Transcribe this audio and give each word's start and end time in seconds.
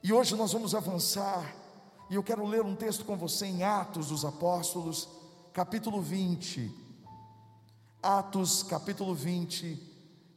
E 0.00 0.12
hoje 0.12 0.36
nós 0.36 0.52
vamos 0.52 0.76
avançar, 0.76 1.56
e 2.08 2.14
eu 2.14 2.22
quero 2.22 2.46
ler 2.46 2.62
um 2.62 2.76
texto 2.76 3.04
com 3.04 3.16
você 3.16 3.46
em 3.46 3.64
Atos 3.64 4.08
dos 4.08 4.24
Apóstolos, 4.24 5.08
capítulo 5.52 6.00
20. 6.00 6.72
Atos, 8.00 8.62
capítulo 8.62 9.12
20, 9.12 9.76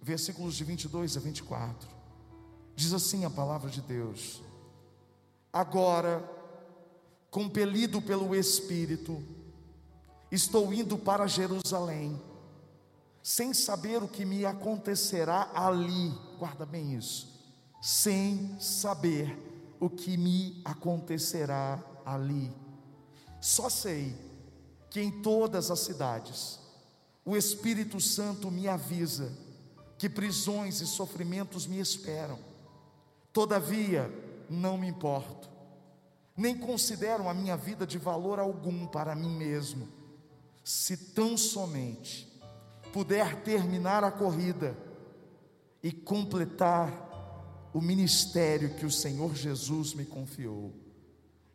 versículos 0.01 0.55
de 0.55 0.63
22 0.63 1.15
a 1.15 1.19
24. 1.19 1.87
Diz 2.75 2.91
assim 2.91 3.23
a 3.23 3.29
palavra 3.29 3.69
de 3.69 3.81
Deus: 3.81 4.41
Agora, 5.53 6.27
compelido 7.29 8.01
pelo 8.01 8.33
Espírito, 8.33 9.21
estou 10.31 10.73
indo 10.73 10.97
para 10.97 11.27
Jerusalém, 11.27 12.19
sem 13.21 13.53
saber 13.53 14.01
o 14.01 14.07
que 14.07 14.25
me 14.25 14.43
acontecerá 14.43 15.51
ali, 15.53 16.11
guarda 16.39 16.65
bem 16.65 16.95
isso, 16.95 17.29
sem 17.79 18.59
saber 18.59 19.50
o 19.81 19.89
que 19.89 20.15
me 20.15 20.61
acontecerá 20.63 21.83
ali. 22.05 22.53
Só 23.41 23.67
sei 23.67 24.15
que 24.91 25.01
em 25.01 25.23
todas 25.23 25.71
as 25.71 25.79
cidades, 25.79 26.59
o 27.25 27.35
Espírito 27.35 27.99
Santo 27.99 28.51
me 28.51 28.67
avisa 28.67 29.33
que 29.97 30.07
prisões 30.07 30.81
e 30.81 30.87
sofrimentos 30.87 31.65
me 31.65 31.79
esperam. 31.79 32.37
Todavia, 33.33 34.07
não 34.47 34.77
me 34.77 34.87
importo, 34.87 35.49
nem 36.37 36.55
considero 36.55 37.27
a 37.27 37.33
minha 37.33 37.57
vida 37.57 37.87
de 37.87 37.97
valor 37.97 38.37
algum 38.37 38.85
para 38.85 39.15
mim 39.15 39.35
mesmo, 39.35 39.87
se 40.63 40.95
tão 40.95 41.35
somente 41.35 42.31
puder 42.93 43.41
terminar 43.41 44.03
a 44.03 44.11
corrida 44.11 44.77
e 45.81 45.91
completar 45.91 47.10
o 47.73 47.81
ministério 47.81 48.73
que 48.75 48.85
o 48.85 48.91
Senhor 48.91 49.35
Jesus 49.35 49.93
me 49.93 50.05
confiou, 50.05 50.73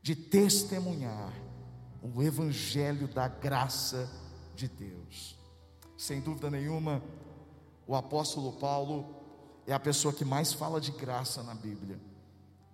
de 0.03 0.15
testemunhar 0.15 1.33
o 2.03 2.23
Evangelho 2.23 3.09
da 3.09 3.29
graça 3.29 4.09
de 4.55 4.69
Deus. 4.69 5.37
Sem 5.97 6.21
dúvida 6.21 6.51
nenhuma, 6.51 7.03
o 7.87 7.95
apóstolo 7.95 8.53
Paulo 8.53 9.15
é 9.67 9.73
a 9.73 9.81
pessoa 9.81 10.15
que 10.15 10.25
mais 10.25 10.53
fala 10.53 10.81
de 10.81 10.93
graça 10.93 11.43
na 11.43 11.55
Bíblia, 11.55 11.99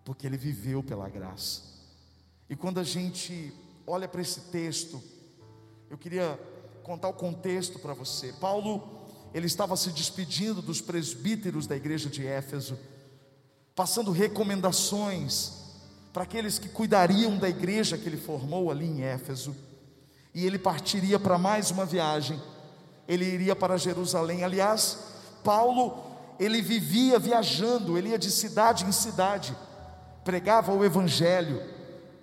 porque 0.05 0.27
ele 0.27 0.37
viveu 0.37 0.83
pela 0.83 1.09
graça. 1.09 1.63
E 2.49 2.55
quando 2.55 2.79
a 2.79 2.85
gente 2.85 3.53
olha 3.87 4.07
para 4.07 4.21
esse 4.21 4.41
texto, 4.51 5.03
eu 5.89 5.97
queria 5.97 6.39
contar 6.83 7.09
o 7.09 7.15
contexto 7.15 7.79
para 7.79 7.95
você. 7.95 8.33
Paulo, 8.35 9.07
ele 9.33 9.47
estava 9.47 9.77
se 9.77 9.91
despedindo 9.91 10.61
dos 10.61 10.81
presbíteros 10.81 11.67
da 11.67 11.77
igreja 11.77 12.11
de 12.11 12.27
Éfeso, 12.27 12.79
passando 13.75 14.11
recomendações 14.11 15.53
para 16.13 16.25
aqueles 16.25 16.59
que 16.59 16.69
cuidariam 16.69 17.39
da 17.39 17.49
igreja 17.49 17.97
que 17.97 18.09
ele 18.09 18.19
formou 18.19 18.71
ali 18.71 18.87
em 18.87 19.03
Éfeso. 19.03 19.57
E 20.35 20.47
ele 20.47 20.59
partiria 20.59 21.19
para 21.19 21.39
mais 21.39 21.71
uma 21.71 21.85
viagem. 21.85 22.41
Ele 23.09 23.25
iria 23.25 23.57
para 23.57 23.77
Jerusalém. 23.77 24.45
Aliás, 24.45 24.99
Paulo 25.43 26.13
ele 26.39 26.61
vivia 26.61 27.19
viajando, 27.19 27.97
ele 27.97 28.09
ia 28.09 28.19
de 28.19 28.31
cidade 28.31 28.85
em 28.85 28.93
cidade, 28.93 29.57
pregava 30.25 30.73
o 30.73 30.85
Evangelho, 30.85 31.63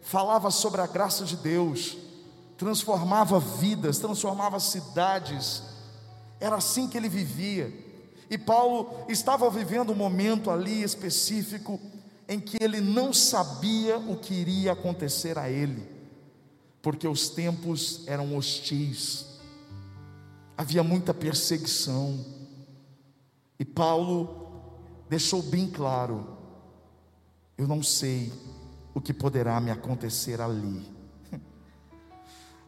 falava 0.01 0.51
sobre 0.51 0.81
a 0.81 0.87
graça 0.87 1.23
de 1.23 1.37
Deus, 1.37 1.97
transformava 2.57 3.39
vidas, 3.39 3.99
transformava 3.99 4.59
cidades, 4.59 5.63
era 6.39 6.57
assim 6.57 6.87
que 6.87 6.97
ele 6.97 7.09
vivia. 7.09 7.73
E 8.29 8.37
Paulo 8.37 9.05
estava 9.09 9.49
vivendo 9.49 9.91
um 9.91 9.95
momento 9.95 10.51
ali 10.51 10.83
específico 10.83 11.79
em 12.27 12.39
que 12.39 12.63
ele 12.63 12.79
não 12.79 13.11
sabia 13.11 13.97
o 13.97 14.15
que 14.15 14.35
iria 14.35 14.73
acontecer 14.73 15.37
a 15.39 15.49
ele, 15.49 15.89
porque 16.79 17.07
os 17.07 17.29
tempos 17.29 18.03
eram 18.05 18.37
hostis, 18.37 19.25
havia 20.55 20.83
muita 20.83 21.11
perseguição, 21.11 22.23
e 23.59 23.65
Paulo 23.65 24.47
deixou 25.09 25.41
bem 25.41 25.67
claro: 25.67 26.37
eu 27.57 27.67
não 27.67 27.81
sei 27.81 28.31
o 28.93 29.01
que 29.01 29.13
poderá 29.13 29.59
me 29.59 29.71
acontecer 29.71 30.39
ali. 30.39 30.85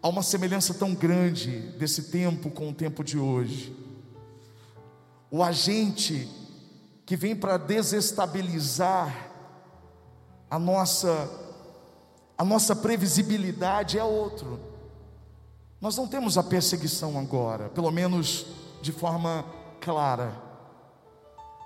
Há 0.02 0.10
uma 0.10 0.24
semelhança 0.24 0.74
tão 0.74 0.96
grande 0.96 1.60
desse 1.78 2.12
tempo 2.12 2.50
com 2.50 2.70
o 2.70 2.74
tempo 2.74 3.04
de 3.04 3.20
hoje. 3.20 3.76
O 5.32 5.42
agente 5.42 6.30
que 7.06 7.16
vem 7.16 7.36
para 7.36 7.58
desestabilizar 7.58 9.32
a 10.50 10.60
nossa 10.60 11.40
a 12.38 12.44
nossa 12.44 12.76
previsibilidade 12.76 14.00
é 14.00 14.04
outro. 14.04 14.60
Nós 15.80 15.96
não 15.96 16.08
temos 16.08 16.40
a 16.40 16.44
perseguição 16.44 17.20
agora, 17.20 17.70
pelo 17.70 17.92
menos 17.92 18.48
de 18.82 18.92
forma 18.92 19.46
clara. 19.80 20.34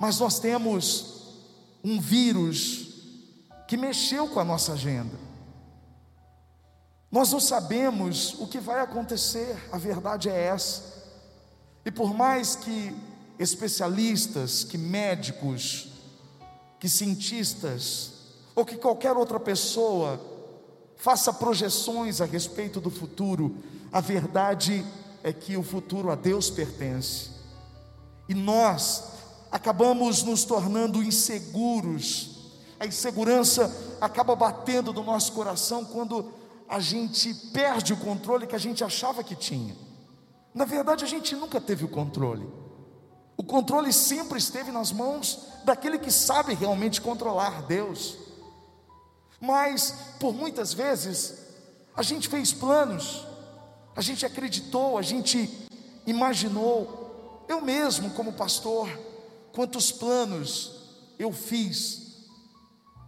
Mas 0.02 0.20
nós 0.20 0.38
temos 0.38 1.34
um 1.82 1.98
vírus 2.00 2.90
que 3.70 3.78
mexeu 3.78 4.28
com 4.28 4.40
a 4.40 4.44
nossa 4.44 4.74
agenda. 4.74 5.18
Nós 7.10 7.32
não 7.32 7.40
sabemos 7.40 8.34
o 8.40 8.46
que 8.46 8.60
vai 8.60 8.82
acontecer, 8.82 9.58
a 9.72 9.78
verdade 9.78 10.30
é 10.30 10.48
essa. 10.48 10.84
E 11.86 11.92
por 11.92 12.14
mais 12.14 12.54
que 12.54 12.94
especialistas, 13.38 14.64
que 14.64 14.78
médicos, 14.78 15.90
que 16.80 16.90
cientistas, 16.90 18.12
ou 18.56 18.66
que 18.66 18.78
qualquer 18.78 19.18
outra 19.18 19.40
pessoa 19.40 20.20
faça 20.96 21.34
projeções 21.34 22.22
a 22.22 22.26
respeito 22.26 22.80
do 22.80 22.90
futuro, 22.90 23.58
a 23.92 24.00
verdade 24.00 24.86
é 25.24 25.34
que 25.34 25.58
o 25.58 25.64
futuro 25.64 26.10
a 26.10 26.16
Deus 26.16 26.50
pertence. 26.50 27.32
E 28.28 28.34
nós 28.34 29.04
acabamos 29.52 30.24
nos 30.24 30.46
tornando 30.46 31.04
inseguros. 31.04 32.52
A 32.80 32.86
insegurança 32.86 33.98
acaba 34.02 34.36
batendo 34.36 34.94
no 34.94 35.04
nosso 35.04 35.32
coração 35.34 35.86
quando 35.86 36.32
a 36.68 36.80
gente 36.80 37.34
perde 37.54 37.94
o 37.94 37.98
controle 37.98 38.48
que 38.48 38.56
a 38.56 38.60
gente 38.60 38.84
achava 38.84 39.24
que 39.24 39.36
tinha. 39.36 39.76
Na 40.54 40.66
verdade, 40.66 41.04
a 41.04 41.08
gente 41.08 41.36
nunca 41.36 41.60
teve 41.62 41.86
o 41.86 41.90
controle. 41.90 42.48
O 43.38 43.44
controle 43.44 43.92
sempre 43.92 44.38
esteve 44.38 44.72
nas 44.72 44.92
mãos 44.92 45.48
daquele 45.64 46.00
que 46.00 46.12
sabe 46.12 46.54
realmente 46.54 47.02
controlar, 47.02 47.64
Deus. 47.64 48.18
Mas, 49.40 49.94
por 50.20 50.34
muitas 50.34 50.74
vezes, 50.74 51.36
a 51.96 52.02
gente 52.02 52.30
fez 52.30 52.54
planos, 52.54 53.26
a 53.96 54.02
gente 54.02 54.26
acreditou, 54.26 54.98
a 54.98 55.02
gente 55.02 55.68
imaginou. 56.06 57.46
Eu 57.48 57.62
mesmo, 57.62 58.10
como 58.12 58.34
pastor, 58.34 58.90
quantos 59.52 59.92
planos 59.92 60.72
eu 61.20 61.32
fiz 61.32 62.06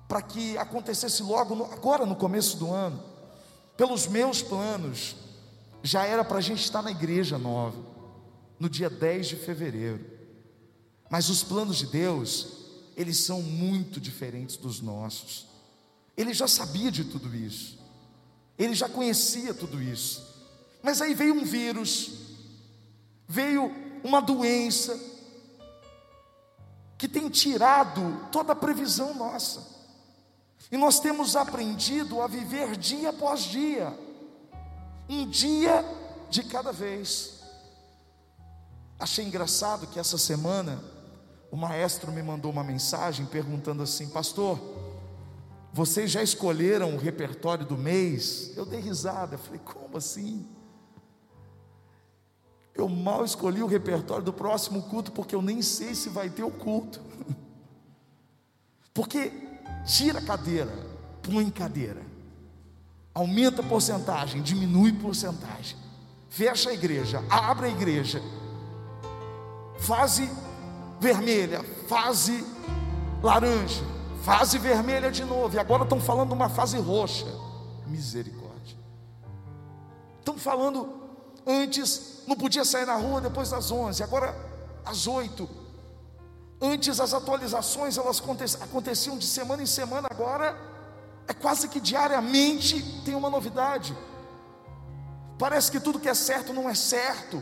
para 0.07 0.21
que 0.21 0.57
acontecesse 0.57 1.21
logo 1.21 1.53
no, 1.55 1.66
agora 1.66 2.05
no 2.05 2.16
começo 2.16 2.57
do 2.57 2.71
ano. 2.71 3.03
Pelos 3.75 4.07
meus 4.07 4.41
planos, 4.41 5.16
já 5.83 6.05
era 6.05 6.23
para 6.23 6.37
a 6.37 6.41
gente 6.41 6.63
estar 6.63 6.81
na 6.81 6.91
igreja 6.91 7.37
nova, 7.37 7.77
no 8.59 8.69
dia 8.69 8.89
10 8.89 9.27
de 9.27 9.35
fevereiro. 9.35 10.16
Mas 11.09 11.29
os 11.29 11.44
planos 11.44 11.78
de 11.78 11.88
Deus, 11.88 12.47
eles 12.95 13.18
são 13.18 13.41
muito 13.41 14.00
diferentes 14.00 14.57
dos 14.57 14.81
nossos. 14.81 15.47
Ele 16.16 16.34
já 16.34 16.47
sabia 16.47 16.91
de 16.91 17.03
tudo 17.06 17.34
isso, 17.35 17.78
ele 18.57 18.73
já 18.73 18.90
conhecia 18.90 19.53
tudo 19.53 19.81
isso. 19.81 20.25
Mas 20.81 21.01
aí 21.01 21.13
veio 21.13 21.34
um 21.34 21.44
vírus, 21.44 22.12
veio 23.28 23.72
uma 24.03 24.22
doença, 24.22 25.00
que 26.97 27.07
tem 27.07 27.29
tirado 27.29 28.28
toda 28.31 28.53
a 28.53 28.56
previsão 28.56 29.13
nossa. 29.13 29.78
E 30.72 30.78
nós 30.78 31.00
temos 31.00 31.35
aprendido 31.35 32.22
a 32.22 32.28
viver 32.28 32.76
dia 32.76 33.09
após 33.09 33.41
dia, 33.43 33.97
um 35.08 35.29
dia 35.29 35.85
de 36.29 36.43
cada 36.43 36.72
vez. 36.72 37.37
Achei 38.99 39.23
engraçado 39.23 39.87
que 39.87 39.99
essa 39.99 40.17
semana 40.17 40.84
o 41.49 41.55
maestro 41.55 42.11
me 42.11 42.22
mandou 42.22 42.52
uma 42.52 42.64
mensagem 42.64 43.26
perguntando 43.26 43.84
assim: 43.84 44.09
Pastor, 44.09 44.59
vocês 45.72 46.11
já 46.11 46.22
escolheram 46.22 46.96
o 46.96 46.97
repertório 46.97 47.66
do 47.66 47.78
mês? 47.78 48.53
Eu 48.55 48.66
dei 48.66 48.79
risada, 48.79 49.38
falei: 49.38 49.61
Como 49.64 49.97
assim? 49.97 50.46
Eu 52.76 52.88
mal 52.88 53.26
escolhi 53.26 53.64
o 53.64 53.67
repertório 53.67 54.23
do 54.23 54.34
próximo 54.34 54.84
culto 54.84 55.11
porque 55.11 55.34
eu 55.34 55.41
nem 55.41 55.61
sei 55.61 55.96
se 55.96 56.09
vai 56.09 56.29
ter 56.29 56.44
o 56.44 56.52
culto. 56.52 57.02
Porque 58.93 59.32
tira 59.85 60.20
cadeira, 60.20 60.72
põe 61.22 61.50
cadeira. 61.52 62.02
Aumenta 63.14 63.61
a 63.61 63.66
porcentagem, 63.66 64.41
diminui 64.41 64.91
a 64.91 65.02
porcentagem. 65.02 65.78
Fecha 66.29 66.72
a 66.72 66.73
igreja, 66.73 67.23
abre 67.29 67.67
a 67.67 67.70
igreja. 67.70 68.22
Fase 69.79 70.29
vermelha, 70.99 71.64
fase 71.88 72.46
laranja, 73.22 73.84
Fase 74.28 74.58
vermelha 74.58 75.09
de 75.09 75.23
novo, 75.23 75.55
e 75.55 75.59
agora 75.59 75.84
estão 75.84 76.02
falando 76.02 76.34
uma 76.34 76.49
fase 76.49 76.78
roxa. 76.78 77.26
Misericórdia. 77.85 78.78
Estão 80.20 80.38
falando 80.38 81.02
antes 81.46 82.23
não 82.28 82.35
podia 82.35 82.66
sair 82.66 82.85
na 82.85 82.97
rua 82.97 83.22
depois 83.22 83.52
das 83.52 83.72
11, 83.72 84.03
agora 84.03 84.35
às 84.84 85.08
8. 85.08 85.49
Antes 86.59 87.00
as 87.00 87.14
atualizações 87.14 87.97
elas 87.97 88.22
aconteciam 88.59 89.17
de 89.17 89.26
semana 89.26 89.64
em 89.64 89.66
semana, 89.66 90.09
agora 90.11 90.58
é 91.26 91.34
quase 91.34 91.70
que 91.70 91.79
diariamente 91.79 92.84
tem 93.05 93.16
uma 93.16 93.29
novidade. 93.29 93.97
Parece 95.40 95.72
que 95.72 95.79
tudo 95.79 96.02
que 96.02 96.09
é 96.09 96.14
certo 96.14 96.52
não 96.52 96.70
é 96.70 96.76
certo. 96.76 97.41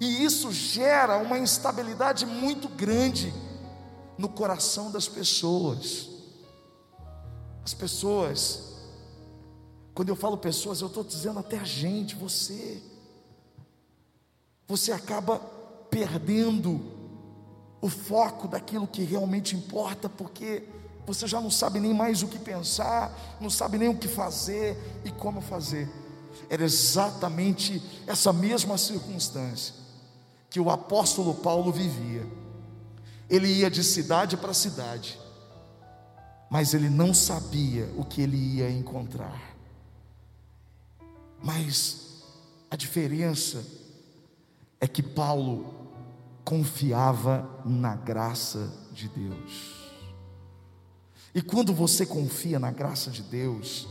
E 0.00 0.24
isso 0.24 0.50
gera 0.50 1.18
uma 1.18 1.38
instabilidade 1.38 2.26
muito 2.26 2.68
grande 2.68 3.32
no 4.18 4.28
coração 4.28 4.90
das 4.90 5.08
pessoas. 5.08 6.08
As 7.64 7.72
pessoas, 7.72 8.74
quando 9.94 10.08
eu 10.08 10.16
falo 10.16 10.36
pessoas, 10.36 10.80
eu 10.80 10.88
estou 10.88 11.04
dizendo 11.04 11.38
até 11.38 11.58
a 11.58 11.64
gente, 11.64 12.16
você. 12.16 12.82
Você 14.66 14.90
acaba 14.90 15.38
perdendo 15.90 16.80
o 17.80 17.88
foco 17.88 18.48
daquilo 18.48 18.86
que 18.86 19.02
realmente 19.02 19.54
importa, 19.54 20.08
porque 20.08 20.64
você 21.06 21.26
já 21.26 21.40
não 21.40 21.50
sabe 21.50 21.80
nem 21.80 21.92
mais 21.92 22.22
o 22.22 22.28
que 22.28 22.38
pensar, 22.38 23.12
não 23.40 23.50
sabe 23.50 23.76
nem 23.76 23.88
o 23.88 23.98
que 23.98 24.08
fazer 24.08 24.76
e 25.04 25.10
como 25.10 25.40
fazer. 25.40 25.88
Era 26.48 26.64
exatamente 26.64 27.82
essa 28.06 28.32
mesma 28.32 28.76
circunstância 28.78 29.74
que 30.50 30.60
o 30.60 30.70
apóstolo 30.70 31.34
Paulo 31.34 31.72
vivia. 31.72 32.26
Ele 33.28 33.48
ia 33.48 33.70
de 33.70 33.82
cidade 33.82 34.36
para 34.36 34.52
cidade, 34.52 35.18
mas 36.50 36.74
ele 36.74 36.90
não 36.90 37.14
sabia 37.14 37.88
o 37.96 38.04
que 38.04 38.20
ele 38.20 38.36
ia 38.36 38.70
encontrar. 38.70 39.56
Mas 41.42 42.22
a 42.70 42.76
diferença 42.76 43.64
é 44.80 44.86
que 44.86 45.02
Paulo 45.02 45.74
confiava 46.44 47.48
na 47.64 47.96
graça 47.96 48.70
de 48.92 49.08
Deus. 49.08 49.92
E 51.34 51.40
quando 51.40 51.72
você 51.72 52.04
confia 52.04 52.58
na 52.58 52.70
graça 52.70 53.10
de 53.10 53.22
Deus, 53.22 53.88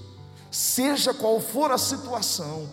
seja 0.51 1.13
qual 1.13 1.39
for 1.39 1.71
a 1.71 1.77
situação, 1.77 2.69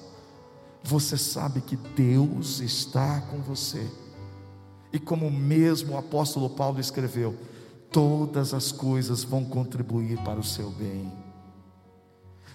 você 0.82 1.16
sabe 1.16 1.60
que 1.60 1.76
Deus 1.76 2.60
está 2.60 3.20
com 3.22 3.38
você. 3.38 3.88
E 4.92 4.98
como 4.98 5.30
mesmo 5.30 5.94
o 5.94 5.98
apóstolo 5.98 6.50
Paulo 6.50 6.80
escreveu, 6.80 7.36
todas 7.92 8.52
as 8.52 8.72
coisas 8.72 9.22
vão 9.22 9.44
contribuir 9.44 10.18
para 10.18 10.40
o 10.40 10.44
seu 10.44 10.70
bem. 10.70 11.12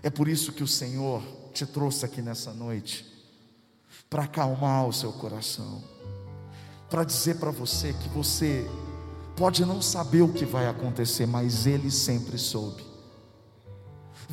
É 0.01 0.09
por 0.09 0.27
isso 0.27 0.51
que 0.51 0.63
o 0.63 0.67
Senhor 0.67 1.23
te 1.53 1.65
trouxe 1.65 2.05
aqui 2.05 2.21
nessa 2.21 2.51
noite, 2.51 3.05
para 4.09 4.23
acalmar 4.23 4.87
o 4.87 4.93
seu 4.93 5.13
coração, 5.13 5.81
para 6.89 7.03
dizer 7.03 7.37
para 7.37 7.51
você 7.51 7.93
que 7.93 8.09
você 8.09 8.69
pode 9.35 9.65
não 9.65 9.81
saber 9.81 10.21
o 10.21 10.33
que 10.33 10.45
vai 10.45 10.67
acontecer, 10.67 11.25
mas 11.25 11.65
Ele 11.65 11.89
sempre 11.89 12.37
soube. 12.37 12.92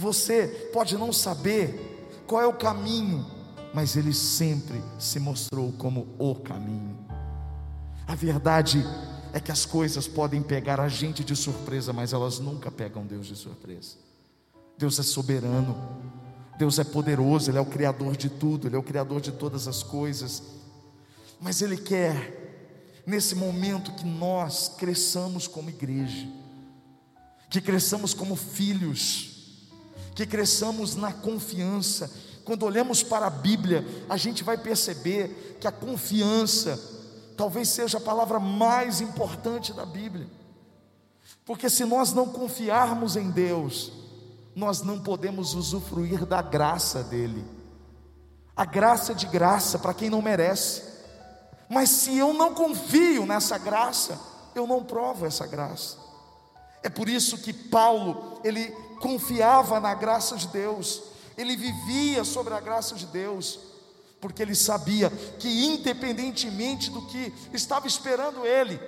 Você 0.01 0.71
pode 0.73 0.97
não 0.97 1.13
saber 1.13 2.23
qual 2.27 2.41
é 2.41 2.47
o 2.47 2.55
caminho, 2.55 3.27
mas 3.75 3.97
Ele 3.97 4.15
sempre 4.15 4.83
se 4.99 5.21
mostrou 5.21 5.73
como 5.73 6.09
o 6.19 6.35
caminho. 6.37 6.97
A 8.09 8.15
verdade 8.15 8.83
é 9.31 9.39
que 9.39 9.53
as 9.53 9.67
coisas 9.67 10.09
podem 10.09 10.43
pegar 10.43 10.81
a 10.81 10.89
gente 10.89 11.23
de 11.23 11.37
surpresa, 11.37 11.93
mas 11.93 12.15
elas 12.15 12.39
nunca 12.39 12.71
pegam 12.71 13.05
Deus 13.05 13.27
de 13.27 13.37
surpresa. 13.37 13.97
Deus 14.79 14.99
é 14.99 15.03
soberano, 15.03 15.77
Deus 16.59 16.79
é 16.79 16.85
poderoso, 16.85 17.51
Ele 17.51 17.59
é 17.59 17.61
o 17.61 17.67
Criador 17.67 18.17
de 18.17 18.31
tudo, 18.31 18.69
Ele 18.69 18.77
é 18.77 18.79
o 18.79 18.83
Criador 18.83 19.21
de 19.21 19.33
todas 19.33 19.69
as 19.69 19.83
coisas, 19.83 20.43
mas 21.39 21.61
Ele 21.61 21.77
quer 21.77 23.03
nesse 23.07 23.35
momento 23.35 23.93
que 23.93 24.07
nós 24.07 24.67
cresçamos 24.79 25.47
como 25.47 25.69
igreja, 25.69 26.27
que 27.51 27.61
cresçamos 27.61 28.15
como 28.15 28.35
filhos, 28.35 29.30
que 30.21 30.27
cresçamos 30.27 30.97
na 30.97 31.15
confiança. 31.15 32.11
Quando 32.45 32.65
olhamos 32.65 33.03
para 33.03 33.27
a 33.27 33.31
Bíblia, 33.31 33.87
a 34.07 34.19
gente 34.19 34.45
vai 34.45 34.59
perceber 34.59 35.57
que 35.59 35.67
a 35.67 35.73
confiança 35.73 36.79
talvez 37.39 37.71
seja 37.71 37.97
a 37.97 38.03
palavra 38.03 38.39
mais 38.39 39.01
importante 39.01 39.73
da 39.73 39.87
Bíblia. 39.87 40.29
Porque 41.43 41.71
se 41.71 41.87
nós 41.87 42.13
não 42.13 42.27
confiarmos 42.27 43.17
em 43.17 43.31
Deus, 43.31 43.93
nós 44.55 44.83
não 44.83 45.01
podemos 45.01 45.55
usufruir 45.55 46.27
da 46.27 46.43
graça 46.43 47.03
dele. 47.03 47.43
A 48.55 48.67
graça 48.67 49.15
de 49.15 49.27
graça 49.27 49.79
para 49.79 49.95
quem 49.95 50.11
não 50.11 50.21
merece. 50.21 50.83
Mas 51.67 51.89
se 51.89 52.19
eu 52.19 52.35
não 52.35 52.53
confio 52.53 53.25
nessa 53.25 53.57
graça, 53.57 54.21
eu 54.55 54.67
não 54.67 54.85
provo 54.85 55.25
essa 55.25 55.47
graça. 55.47 55.97
É 56.83 56.91
por 56.91 57.09
isso 57.09 57.39
que 57.39 57.55
Paulo, 57.55 58.39
ele 58.45 58.75
confiava 59.01 59.81
na 59.81 59.95
graça 59.95 60.37
de 60.37 60.47
Deus, 60.49 61.03
ele 61.37 61.57
vivia 61.57 62.23
sobre 62.23 62.55
a 62.55 62.61
graça 62.61 62.95
de 62.95 63.07
Deus, 63.07 63.59
porque 64.21 64.43
ele 64.43 64.55
sabia 64.55 65.11
que, 65.39 65.49
independentemente 65.67 66.91
do 66.91 67.07
que 67.07 67.33
estava 67.53 67.87
esperando 67.87 68.47
ele, 68.47 68.79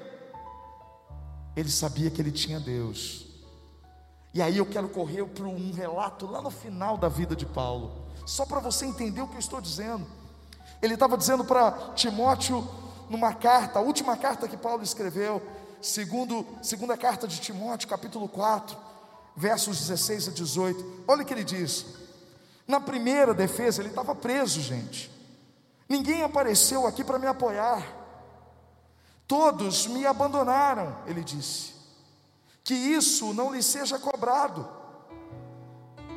ele 1.57 1.71
sabia 1.71 2.11
que 2.11 2.21
ele 2.21 2.31
tinha 2.31 2.61
Deus. 2.61 3.27
E 4.35 4.41
aí 4.41 4.59
eu 4.59 4.67
quero 4.67 4.89
correr 4.89 5.25
para 5.27 5.47
um 5.47 5.73
relato 5.73 6.27
lá 6.27 6.41
no 6.41 6.51
final 6.51 6.97
da 6.97 7.09
vida 7.09 7.35
de 7.35 7.47
Paulo, 7.47 8.07
só 8.27 8.47
para 8.47 8.61
você 8.61 8.87
entender 8.87 9.23
o 9.23 9.29
que 9.29 9.35
eu 9.35 9.41
estou 9.41 9.61
dizendo. 9.61 10.07
Ele 10.81 10.95
estava 10.95 11.17
dizendo 11.17 11.45
para 11.45 11.93
Timóteo, 11.95 12.67
numa 13.09 13.35
carta, 13.35 13.79
a 13.79 13.83
última 13.83 14.17
carta 14.17 14.49
que 14.49 14.57
Paulo 14.57 14.83
escreveu, 14.83 15.43
segundo, 15.81 16.47
segunda 16.63 16.97
carta 16.97 17.29
de 17.29 17.41
Timóteo, 17.41 17.89
capítulo 17.89 18.29
4, 18.29 18.77
versos 19.37 19.79
16 19.81 20.29
a 20.29 20.31
18. 20.33 21.05
Olha 21.07 21.23
o 21.23 21.27
que 21.27 21.33
ele 21.33 21.45
diz. 21.45 21.87
Na 22.67 22.81
primeira 22.81 23.35
defesa, 23.35 23.81
ele 23.81 23.89
estava 23.89 24.15
preso, 24.15 24.61
gente. 24.61 25.11
Ninguém 25.89 26.23
apareceu 26.23 26.87
aqui 26.87 27.03
para 27.03 27.19
me 27.19 27.27
apoiar. 27.27 27.87
Todos 29.27 29.87
me 29.87 30.07
abandonaram, 30.07 30.97
ele 31.07 31.23
disse. 31.23 31.73
Que 32.65 32.75
isso 32.75 33.33
não 33.33 33.53
lhe 33.53 33.63
seja 33.63 33.99
cobrado. 33.99 34.69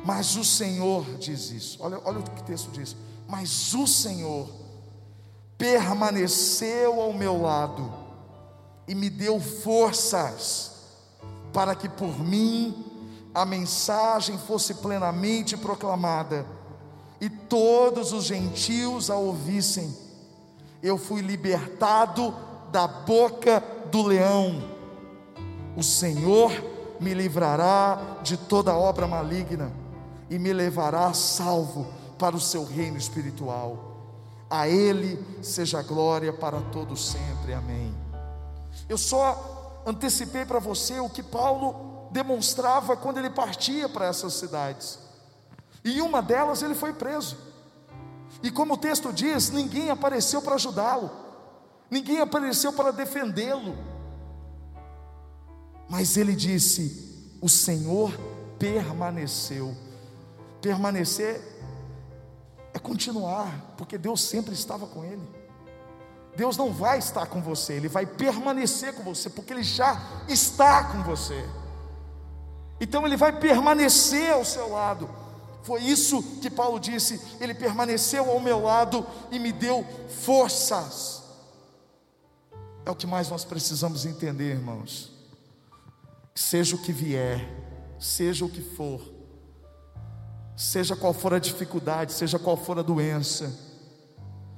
Mas 0.04 0.36
o 0.36 0.44
Senhor 0.44 1.04
diz 1.18 1.50
isso. 1.50 1.78
Olha, 1.80 2.00
olha 2.04 2.20
o 2.20 2.22
que 2.22 2.40
o 2.40 2.44
texto 2.44 2.70
diz 2.70 2.96
mas 3.28 3.74
o 3.74 3.86
Senhor 3.86 4.48
permaneceu 5.58 7.00
ao 7.00 7.12
meu 7.12 7.40
lado 7.40 7.92
e 8.86 8.94
me 8.94 9.10
deu 9.10 9.40
forças 9.40 10.72
para 11.52 11.74
que 11.74 11.88
por 11.88 12.18
mim 12.18 12.85
a 13.36 13.44
mensagem 13.44 14.38
fosse 14.38 14.72
plenamente 14.76 15.58
proclamada 15.58 16.46
e 17.20 17.28
todos 17.28 18.10
os 18.14 18.24
gentios 18.24 19.10
a 19.10 19.16
ouvissem. 19.16 19.94
Eu 20.82 20.96
fui 20.96 21.20
libertado 21.20 22.34
da 22.72 22.88
boca 22.88 23.62
do 23.90 24.02
leão. 24.04 24.62
O 25.76 25.82
Senhor 25.82 26.50
me 26.98 27.12
livrará 27.12 28.16
de 28.22 28.38
toda 28.38 28.74
obra 28.74 29.06
maligna 29.06 29.70
e 30.30 30.38
me 30.38 30.54
levará 30.54 31.12
salvo 31.12 31.86
para 32.18 32.34
o 32.34 32.40
seu 32.40 32.64
reino 32.64 32.96
espiritual. 32.96 33.98
A 34.48 34.66
Ele 34.66 35.22
seja 35.42 35.82
glória 35.82 36.32
para 36.32 36.58
todos 36.72 37.06
sempre. 37.08 37.52
Amém. 37.52 37.94
Eu 38.88 38.96
só 38.96 39.82
antecipei 39.84 40.46
para 40.46 40.58
você 40.58 40.98
o 41.00 41.10
que 41.10 41.22
Paulo 41.22 41.95
demonstrava 42.16 42.96
quando 42.96 43.18
ele 43.18 43.28
partia 43.28 43.90
para 43.90 44.06
essas 44.06 44.32
cidades. 44.32 44.98
E 45.84 45.98
em 45.98 46.00
uma 46.00 46.22
delas 46.22 46.62
ele 46.62 46.74
foi 46.74 46.94
preso. 46.94 47.36
E 48.42 48.50
como 48.50 48.72
o 48.72 48.78
texto 48.78 49.12
diz, 49.12 49.50
ninguém 49.50 49.90
apareceu 49.90 50.40
para 50.40 50.54
ajudá-lo, 50.54 51.10
ninguém 51.90 52.18
apareceu 52.18 52.72
para 52.72 52.90
defendê-lo. 52.90 53.76
Mas 55.90 56.16
ele 56.16 56.34
disse: 56.34 57.36
O 57.42 57.50
Senhor 57.50 58.10
permaneceu. 58.58 59.76
Permanecer 60.62 61.40
é 62.72 62.78
continuar, 62.78 63.74
porque 63.76 63.98
Deus 63.98 64.22
sempre 64.22 64.54
estava 64.54 64.86
com 64.86 65.04
ele. 65.04 65.28
Deus 66.34 66.56
não 66.56 66.72
vai 66.72 66.98
estar 66.98 67.26
com 67.26 67.40
você, 67.40 67.74
Ele 67.74 67.88
vai 67.88 68.04
permanecer 68.04 68.94
com 68.94 69.02
você, 69.02 69.30
porque 69.30 69.52
Ele 69.52 69.62
já 69.62 69.98
está 70.28 70.84
com 70.84 71.02
você. 71.02 71.42
Então 72.80 73.06
Ele 73.06 73.16
vai 73.16 73.32
permanecer 73.38 74.32
ao 74.32 74.44
seu 74.44 74.70
lado. 74.70 75.08
Foi 75.62 75.82
isso 75.82 76.22
que 76.40 76.50
Paulo 76.50 76.78
disse: 76.78 77.20
Ele 77.40 77.54
permaneceu 77.54 78.30
ao 78.30 78.40
meu 78.40 78.62
lado 78.62 79.06
e 79.30 79.38
me 79.38 79.52
deu 79.52 79.84
forças. 80.22 81.24
É 82.84 82.90
o 82.90 82.94
que 82.94 83.06
mais 83.06 83.28
nós 83.28 83.44
precisamos 83.44 84.06
entender, 84.06 84.52
irmãos. 84.52 85.10
seja 86.34 86.76
o 86.76 86.78
que 86.78 86.92
vier, 86.92 87.48
seja 87.98 88.44
o 88.44 88.48
que 88.48 88.60
for, 88.60 89.00
seja 90.54 90.94
qual 90.94 91.12
for 91.12 91.34
a 91.34 91.38
dificuldade, 91.38 92.12
seja 92.12 92.38
qual 92.38 92.56
for 92.56 92.78
a 92.78 92.82
doença, 92.82 93.52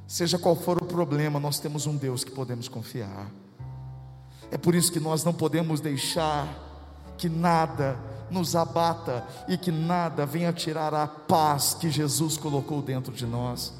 seja 0.07 0.39
qual 0.39 0.57
for 0.57 0.77
o 0.83 0.85
problema, 0.85 1.41
nós 1.41 1.59
temos 1.59 1.87
um 1.87 1.97
Deus 1.97 2.23
que 2.23 2.31
podemos 2.31 2.69
confiar. 2.69 3.31
É 4.51 4.59
por 4.59 4.75
isso 4.75 4.93
que 4.93 5.01
nós 5.01 5.25
não 5.25 5.33
podemos 5.33 5.81
deixar 5.81 6.68
que 7.19 7.29
nada 7.29 7.99
nos 8.31 8.55
abata 8.55 9.27
e 9.49 9.59
que 9.59 9.71
nada 9.71 10.25
venha 10.25 10.53
tirar 10.53 10.95
a 10.95 11.07
paz 11.07 11.75
que 11.75 11.91
Jesus 11.91 12.37
colocou 12.37 12.81
dentro 12.81 13.13
de 13.13 13.27
nós. 13.27 13.73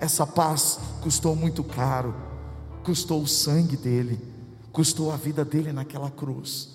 Essa 0.00 0.26
paz 0.26 0.78
custou 1.00 1.36
muito 1.36 1.62
caro, 1.62 2.14
custou 2.82 3.22
o 3.22 3.28
sangue 3.28 3.76
dele, 3.76 4.20
custou 4.72 5.12
a 5.12 5.16
vida 5.16 5.44
dele 5.44 5.72
naquela 5.72 6.10
cruz. 6.10 6.68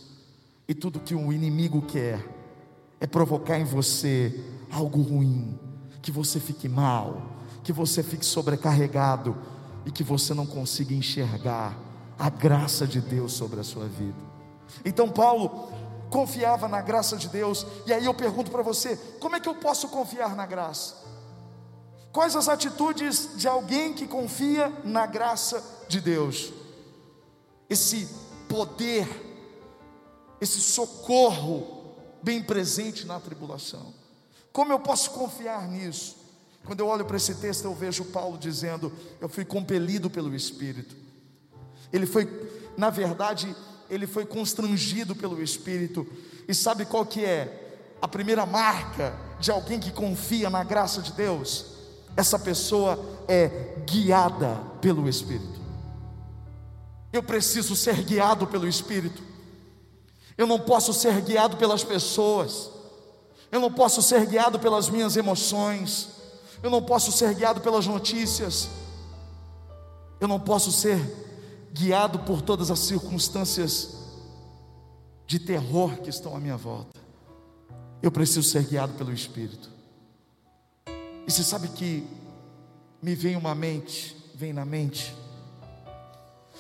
E 0.68 0.74
tudo 0.74 1.00
que 1.00 1.16
o 1.16 1.34
inimigo 1.34 1.82
quer 1.82 2.24
é 3.00 3.08
provocar 3.08 3.60
em 3.60 3.66
você 3.66 4.44
algo 4.72 5.02
ruim, 5.02 5.58
que 6.02 6.12
você 6.12 6.40
fique 6.40 6.70
mal, 6.70 7.22
que 7.64 7.74
você 7.74 8.04
fique 8.04 8.26
sobrecarregado 8.26 9.36
e 9.86 9.92
que 9.92 10.04
você 10.04 10.34
não 10.34 10.46
consiga 10.46 10.94
enxergar 10.94 11.78
a 12.18 12.30
graça 12.30 12.86
de 12.86 13.02
Deus 13.02 13.34
sobre 13.34 13.60
a 13.60 13.64
sua 13.64 13.86
vida. 13.86 14.30
Então 14.86 15.10
Paulo 15.10 15.70
confiava 16.10 16.68
na 16.68 16.82
graça 16.82 17.16
de 17.16 17.28
Deus. 17.28 17.66
E 17.86 17.94
aí 17.94 18.06
eu 18.06 18.14
pergunto 18.14 18.52
para 18.52 18.64
você: 18.64 18.98
como 19.20 19.36
é 19.36 19.40
que 19.40 19.50
eu 19.50 19.56
posso 19.56 19.90
confiar 19.90 20.36
na 20.36 20.46
graça? 20.46 20.96
Quais 22.12 22.36
as 22.36 22.50
atitudes 22.50 23.38
de 23.38 23.48
alguém 23.48 23.94
que 23.94 24.08
confia 24.08 24.74
na 24.84 25.06
graça 25.06 25.64
de 25.88 26.02
Deus? 26.02 26.52
Esse 27.70 28.10
poder, 28.48 29.08
esse 30.42 30.60
socorro 30.60 31.94
bem 32.24 32.42
presente 32.42 33.06
na 33.06 33.20
tribulação. 33.20 33.94
Como 34.52 34.74
eu 34.74 34.80
posso 34.80 35.12
confiar 35.12 35.68
nisso? 35.68 36.18
Quando 36.66 36.80
eu 36.80 36.88
olho 36.88 37.06
para 37.06 37.18
esse 37.18 37.36
texto, 37.36 37.66
eu 37.66 37.76
vejo 37.76 38.04
Paulo 38.06 38.38
dizendo: 38.38 38.92
Eu 39.22 39.30
fui 39.30 39.46
compelido 39.46 40.10
pelo 40.10 40.36
Espírito. 40.36 40.96
Ele 41.94 42.06
foi, 42.06 42.28
na 42.76 42.90
verdade, 42.90 43.56
ele 43.90 44.06
foi 44.06 44.26
constrangido 44.26 45.16
pelo 45.16 45.42
Espírito. 45.42 46.06
E 46.48 46.54
sabe 46.54 46.86
qual 46.86 47.06
que 47.06 47.24
é 47.26 47.78
a 48.02 48.08
primeira 48.08 48.46
marca 48.46 49.14
de 49.40 49.52
alguém 49.52 49.80
que 49.80 49.92
confia 49.92 50.50
na 50.50 50.64
graça 50.64 51.02
de 51.02 51.12
Deus? 51.14 51.66
Essa 52.16 52.38
pessoa 52.38 53.00
é 53.28 53.76
guiada 53.86 54.56
pelo 54.82 55.08
Espírito. 55.08 55.60
Eu 57.12 57.24
preciso 57.24 57.76
ser 57.76 58.04
guiado 58.04 58.46
pelo 58.46 58.68
Espírito. 58.68 59.22
Eu 60.38 60.46
não 60.46 60.60
posso 60.60 60.94
ser 60.94 61.20
guiado 61.22 61.58
pelas 61.58 61.84
pessoas. 61.84 62.70
Eu 63.52 63.60
não 63.60 63.72
posso 63.72 64.02
ser 64.02 64.26
guiado 64.26 64.60
pelas 64.60 64.90
minhas 64.90 65.18
emoções. 65.18 66.10
Eu 66.62 66.70
não 66.70 66.82
posso 66.82 67.12
ser 67.12 67.34
guiado 67.34 67.62
pelas 67.62 67.88
notícias. 67.88 68.70
Eu 70.20 70.28
não 70.28 70.40
posso 70.40 70.72
ser 70.72 71.29
guiado 71.74 72.20
por 72.20 72.42
todas 72.42 72.72
as 72.72 72.80
circunstâncias 72.80 73.98
de 75.26 75.40
terror 75.40 75.98
que 75.98 76.10
estão 76.10 76.36
à 76.36 76.40
minha 76.40 76.58
volta. 76.58 77.00
Eu 78.02 78.12
preciso 78.12 78.44
ser 78.44 78.64
guiado 78.64 78.94
pelo 78.94 79.14
Espírito. 79.14 79.70
E 81.28 81.32
você 81.32 81.44
sabe 81.44 81.68
que 81.68 82.08
me 83.02 83.14
vem 83.14 83.36
uma 83.36 83.54
mente, 83.54 84.16
vem 84.34 84.52
na 84.52 84.66
mente, 84.66 85.16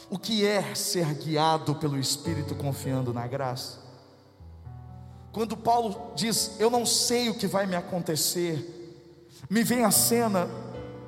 o 0.10 0.18
que 0.18 0.46
é 0.46 0.76
ser 0.76 1.14
guiado 1.16 1.76
pelo 1.76 2.00
Espírito 2.00 2.56
confiando 2.56 3.14
na 3.14 3.28
graça? 3.28 3.80
Quando 5.32 5.56
Paulo 5.56 6.12
diz, 6.16 6.60
Eu 6.60 6.70
não 6.70 6.86
sei 6.86 7.30
o 7.30 7.36
que 7.36 7.48
vai 7.48 7.66
me 7.66 7.76
acontecer, 7.76 8.76
me 9.50 9.64
vem 9.64 9.84
a 9.84 9.92
cena 9.92 10.50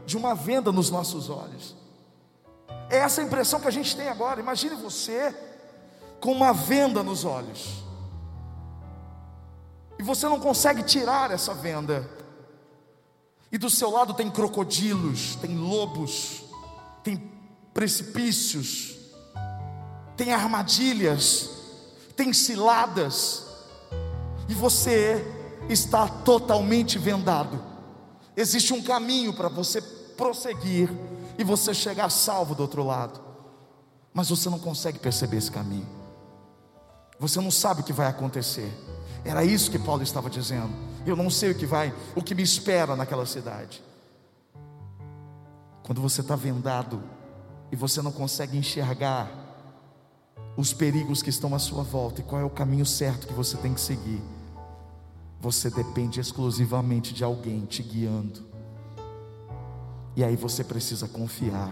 de 0.06 0.18
uma 0.18 0.34
venda 0.34 0.72
nos 0.72 0.90
nossos 0.90 1.30
olhos. 1.30 1.76
É 2.92 2.98
essa 2.98 3.22
impressão 3.22 3.62
que 3.62 3.70
a 3.70 3.72
gente 3.72 3.96
tem 3.96 4.10
agora. 4.10 4.42
Imagine 4.42 4.76
você 4.76 5.34
com 6.20 6.34
uma 6.34 6.52
venda 6.52 7.02
nos 7.02 7.24
olhos. 7.24 7.82
E 9.98 10.04
você 10.04 10.28
não 10.28 10.42
consegue 10.42 10.84
tirar 10.84 11.32
essa 11.32 11.54
venda. 11.54 12.06
E 13.50 13.58
do 13.58 13.70
seu 13.70 13.90
lado 13.90 14.14
tem 14.14 14.30
crocodilos, 14.30 15.38
tem 15.38 15.58
lobos, 15.58 16.44
tem 17.02 17.32
precipícios, 17.74 18.98
tem 20.18 20.34
armadilhas, 20.34 21.50
tem 22.14 22.34
ciladas. 22.34 23.46
E 24.50 24.54
você 24.54 25.26
está 25.70 26.10
totalmente 26.10 27.00
vendado. 27.00 27.58
Existe 28.36 28.74
um 28.74 28.84
caminho 28.84 29.32
para 29.32 29.48
você 29.48 29.82
prosseguir 29.82 30.90
e 31.42 31.44
você 31.44 31.74
chegar 31.74 32.10
salvo 32.10 32.54
do 32.54 32.62
outro 32.62 32.84
lado. 32.84 33.20
Mas 34.14 34.30
você 34.30 34.50
não 34.50 34.60
consegue 34.60 35.00
perceber 35.00 35.38
esse 35.38 35.52
caminho. 35.52 35.88
Você 37.20 37.42
não 37.42 37.50
sabe 37.50 37.82
o 37.82 37.84
que 37.84 37.94
vai 37.94 38.08
acontecer. 38.08 38.72
Era 39.26 39.44
isso 39.44 39.72
que 39.72 39.80
Paulo 39.80 40.04
estava 40.04 40.30
dizendo. 40.30 40.72
Eu 41.06 41.16
não 41.16 41.30
sei 41.30 41.52
o 41.52 41.56
que 41.56 41.66
vai, 41.66 41.94
o 42.16 42.22
que 42.22 42.36
me 42.36 42.44
espera 42.44 42.96
naquela 42.96 43.26
cidade. 43.26 43.84
Quando 45.84 46.00
você 46.00 46.22
está 46.22 46.36
vendado 46.36 47.02
e 47.72 47.76
você 47.76 48.02
não 48.02 48.12
consegue 48.12 48.58
enxergar 48.58 49.32
os 50.56 50.74
perigos 50.74 51.24
que 51.24 51.30
estão 51.30 51.56
à 51.56 51.60
sua 51.60 51.82
volta 51.82 52.22
e 52.22 52.24
qual 52.24 52.40
é 52.40 52.46
o 52.46 52.50
caminho 52.50 52.86
certo 52.86 53.26
que 53.26 53.34
você 53.34 53.58
tem 53.58 53.74
que 53.74 53.82
seguir, 53.82 54.22
você 55.40 55.72
depende 55.72 56.20
exclusivamente 56.20 57.14
de 57.14 57.24
alguém 57.24 57.66
te 57.66 57.82
guiando. 57.82 58.51
E 60.16 60.24
aí 60.24 60.36
você 60.36 60.64
precisa 60.64 61.08
confiar 61.08 61.72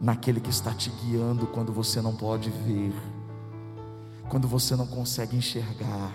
naquele 0.00 0.40
que 0.40 0.50
está 0.50 0.72
te 0.72 0.90
guiando 0.90 1.46
quando 1.46 1.72
você 1.72 2.00
não 2.00 2.16
pode 2.16 2.50
ver, 2.50 2.92
quando 4.28 4.48
você 4.48 4.74
não 4.74 4.86
consegue 4.86 5.36
enxergar. 5.36 6.12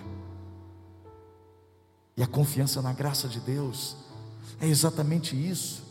E 2.17 2.24
a 2.24 2.27
confiança 2.27 2.81
na 2.81 2.93
graça 2.93 3.27
de 3.27 3.39
Deus 3.39 3.95
é 4.60 4.67
exatamente 4.67 5.36
isso. 5.36 5.84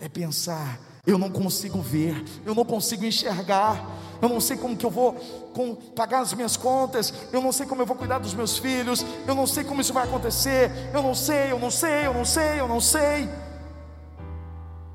É 0.00 0.08
pensar, 0.08 0.80
eu 1.06 1.16
não 1.16 1.30
consigo 1.30 1.80
ver, 1.80 2.22
eu 2.44 2.54
não 2.54 2.64
consigo 2.64 3.04
enxergar, 3.04 3.86
eu 4.20 4.28
não 4.28 4.40
sei 4.40 4.56
como 4.56 4.76
que 4.76 4.84
eu 4.84 4.90
vou 4.90 5.12
com, 5.54 5.74
pagar 5.74 6.20
as 6.20 6.32
minhas 6.32 6.56
contas, 6.56 7.12
eu 7.32 7.40
não 7.40 7.52
sei 7.52 7.64
como 7.66 7.80
eu 7.82 7.86
vou 7.86 7.96
cuidar 7.96 8.18
dos 8.18 8.34
meus 8.34 8.58
filhos, 8.58 9.04
eu 9.26 9.34
não 9.34 9.46
sei 9.46 9.64
como 9.64 9.80
isso 9.80 9.92
vai 9.92 10.04
acontecer, 10.04 10.70
eu 10.92 11.02
não 11.02 11.14
sei, 11.14 11.52
eu 11.52 11.58
não 11.58 11.70
sei, 11.70 12.06
eu 12.06 12.14
não 12.14 12.24
sei, 12.24 12.60
eu 12.60 12.68
não 12.68 12.80
sei. 12.80 13.28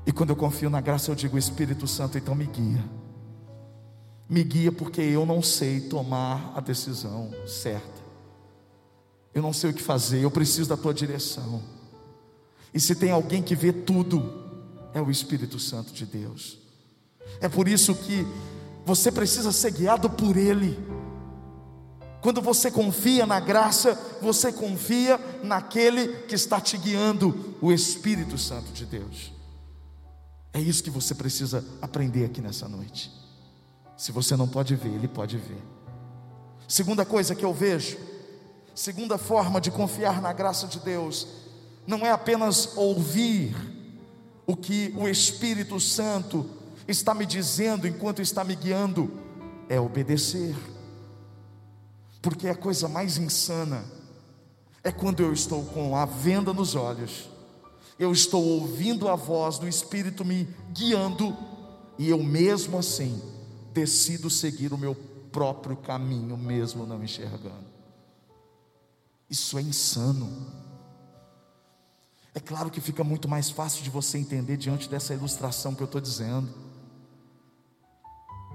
E 0.06 0.12
quando 0.12 0.30
eu 0.30 0.36
confio 0.36 0.70
na 0.70 0.80
graça, 0.80 1.10
eu 1.10 1.14
digo: 1.14 1.38
Espírito 1.38 1.86
Santo, 1.86 2.18
então 2.18 2.34
me 2.34 2.46
guia. 2.46 2.84
Me 4.28 4.44
guia 4.44 4.70
porque 4.70 5.00
eu 5.00 5.26
não 5.26 5.42
sei 5.42 5.80
tomar 5.80 6.52
a 6.54 6.60
decisão 6.60 7.30
certa. 7.46 8.00
Eu 9.34 9.42
não 9.42 9.52
sei 9.52 9.70
o 9.70 9.74
que 9.74 9.82
fazer, 9.82 10.22
eu 10.22 10.30
preciso 10.30 10.68
da 10.68 10.76
tua 10.76 10.94
direção. 10.94 11.62
E 12.72 12.80
se 12.80 12.94
tem 12.94 13.10
alguém 13.10 13.42
que 13.42 13.54
vê 13.54 13.72
tudo, 13.72 14.22
é 14.94 15.00
o 15.00 15.10
Espírito 15.10 15.58
Santo 15.58 15.92
de 15.92 16.06
Deus. 16.06 16.58
É 17.40 17.48
por 17.48 17.68
isso 17.68 17.94
que 17.94 18.26
você 18.84 19.10
precisa 19.10 19.52
ser 19.52 19.72
guiado 19.72 20.08
por 20.10 20.36
Ele. 20.36 20.78
Quando 22.20 22.42
você 22.42 22.70
confia 22.70 23.24
na 23.24 23.40
graça, 23.40 23.98
você 24.20 24.52
confia 24.52 25.18
naquele 25.42 26.08
que 26.26 26.34
está 26.34 26.60
te 26.60 26.76
guiando, 26.76 27.56
o 27.60 27.72
Espírito 27.72 28.36
Santo 28.36 28.72
de 28.72 28.84
Deus. 28.84 29.32
É 30.52 30.60
isso 30.60 30.82
que 30.82 30.90
você 30.90 31.14
precisa 31.14 31.64
aprender 31.80 32.24
aqui 32.24 32.40
nessa 32.40 32.68
noite. 32.68 33.10
Se 33.96 34.10
você 34.12 34.36
não 34.36 34.48
pode 34.48 34.74
ver, 34.74 34.88
ele 34.88 35.06
pode 35.06 35.36
ver. 35.36 35.62
Segunda 36.66 37.04
coisa 37.04 37.34
que 37.34 37.44
eu 37.44 37.54
vejo, 37.54 37.98
segunda 38.74 39.16
forma 39.18 39.60
de 39.60 39.70
confiar 39.70 40.20
na 40.20 40.32
graça 40.32 40.66
de 40.66 40.80
Deus, 40.80 41.26
não 41.86 42.04
é 42.04 42.10
apenas 42.10 42.76
ouvir 42.76 43.54
o 44.46 44.56
que 44.56 44.92
o 44.96 45.08
Espírito 45.08 45.78
Santo 45.78 46.48
está 46.88 47.14
me 47.14 47.24
dizendo 47.24 47.86
enquanto 47.86 48.20
está 48.20 48.42
me 48.42 48.56
guiando, 48.56 49.12
é 49.68 49.80
obedecer. 49.80 50.56
Porque 52.20 52.48
a 52.48 52.54
coisa 52.54 52.88
mais 52.88 53.16
insana 53.16 53.84
é 54.82 54.90
quando 54.90 55.20
eu 55.20 55.32
estou 55.32 55.64
com 55.64 55.96
a 55.96 56.04
venda 56.04 56.52
nos 56.52 56.74
olhos 56.74 57.29
eu 58.00 58.12
estou 58.12 58.42
ouvindo 58.42 59.08
a 59.08 59.14
voz 59.14 59.58
do 59.58 59.68
Espírito 59.68 60.24
me 60.24 60.48
guiando, 60.72 61.36
e 61.98 62.08
eu 62.08 62.22
mesmo 62.22 62.78
assim 62.78 63.20
decido 63.74 64.30
seguir 64.30 64.72
o 64.72 64.78
meu 64.78 64.94
próprio 65.30 65.76
caminho, 65.76 66.34
mesmo 66.34 66.86
não 66.86 67.04
enxergando. 67.04 67.68
Isso 69.28 69.58
é 69.58 69.60
insano. 69.60 70.46
É 72.34 72.40
claro 72.40 72.70
que 72.70 72.80
fica 72.80 73.04
muito 73.04 73.28
mais 73.28 73.50
fácil 73.50 73.82
de 73.84 73.90
você 73.90 74.16
entender 74.16 74.56
diante 74.56 74.88
dessa 74.88 75.12
ilustração 75.12 75.74
que 75.74 75.82
eu 75.82 75.84
estou 75.84 76.00
dizendo. 76.00 76.48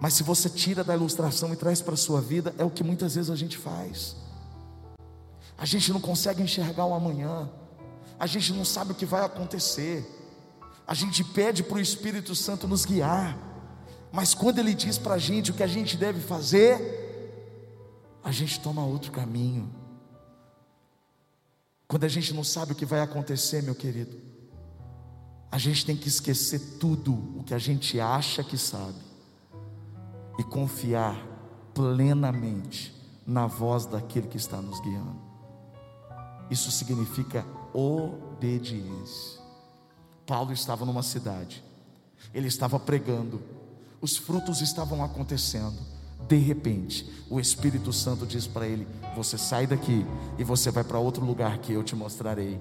Mas 0.01 0.15
se 0.15 0.23
você 0.23 0.49
tira 0.49 0.83
da 0.83 0.95
ilustração 0.95 1.53
e 1.53 1.55
traz 1.55 1.83
para 1.83 1.93
a 1.93 1.97
sua 1.97 2.19
vida, 2.19 2.55
é 2.57 2.63
o 2.63 2.71
que 2.71 2.83
muitas 2.83 3.13
vezes 3.13 3.29
a 3.29 3.35
gente 3.35 3.59
faz. 3.59 4.15
A 5.55 5.67
gente 5.67 5.93
não 5.93 6.01
consegue 6.01 6.41
enxergar 6.41 6.85
o 6.85 6.95
amanhã, 6.95 7.47
a 8.19 8.27
gente 8.27 8.53
não 8.53 8.65
sabe 8.65 8.91
o 8.91 8.95
que 8.95 9.05
vai 9.05 9.23
acontecer, 9.23 10.05
a 10.87 10.93
gente 10.93 11.23
pede 11.23 11.63
para 11.63 11.77
o 11.77 11.81
Espírito 11.81 12.35
Santo 12.35 12.67
nos 12.67 12.85
guiar, 12.85 13.37
mas 14.11 14.33
quando 14.33 14.59
Ele 14.59 14.73
diz 14.73 14.97
para 14.97 15.15
a 15.15 15.17
gente 15.17 15.51
o 15.51 15.53
que 15.53 15.63
a 15.63 15.67
gente 15.67 15.97
deve 15.97 16.21
fazer, 16.21 17.03
a 18.23 18.31
gente 18.31 18.59
toma 18.59 18.85
outro 18.85 19.11
caminho. 19.11 19.73
Quando 21.87 22.05
a 22.05 22.07
gente 22.07 22.33
não 22.33 22.43
sabe 22.43 22.71
o 22.71 22.75
que 22.75 22.85
vai 22.85 23.01
acontecer, 23.01 23.61
meu 23.61 23.75
querido, 23.75 24.17
a 25.51 25.57
gente 25.57 25.85
tem 25.85 25.95
que 25.95 26.07
esquecer 26.07 26.77
tudo 26.79 27.13
o 27.37 27.43
que 27.43 27.53
a 27.53 27.57
gente 27.57 27.99
acha 27.99 28.43
que 28.43 28.57
sabe 28.57 28.97
e 30.39 30.43
confiar 30.43 31.15
plenamente 31.73 32.93
na 33.25 33.47
voz 33.47 33.85
daquele 33.85 34.27
que 34.27 34.37
está 34.37 34.61
nos 34.61 34.79
guiando. 34.79 35.21
Isso 36.49 36.71
significa 36.71 37.45
obediência. 37.75 39.43
Paulo 40.25 40.53
estava 40.53 40.85
numa 40.85 41.03
cidade, 41.03 41.63
ele 42.33 42.47
estava 42.47 42.79
pregando, 42.79 43.41
os 44.01 44.17
frutos 44.17 44.61
estavam 44.61 45.03
acontecendo. 45.03 45.77
De 46.27 46.37
repente, 46.37 47.07
o 47.29 47.39
Espírito 47.39 47.93
Santo 47.93 48.25
diz 48.25 48.47
para 48.47 48.65
ele: 48.65 48.87
Você 49.15 49.37
sai 49.37 49.67
daqui 49.67 50.05
e 50.37 50.43
você 50.43 50.71
vai 50.71 50.83
para 50.83 50.97
outro 50.97 51.23
lugar 51.23 51.59
que 51.59 51.73
eu 51.73 51.83
te 51.83 51.95
mostrarei. 51.95 52.59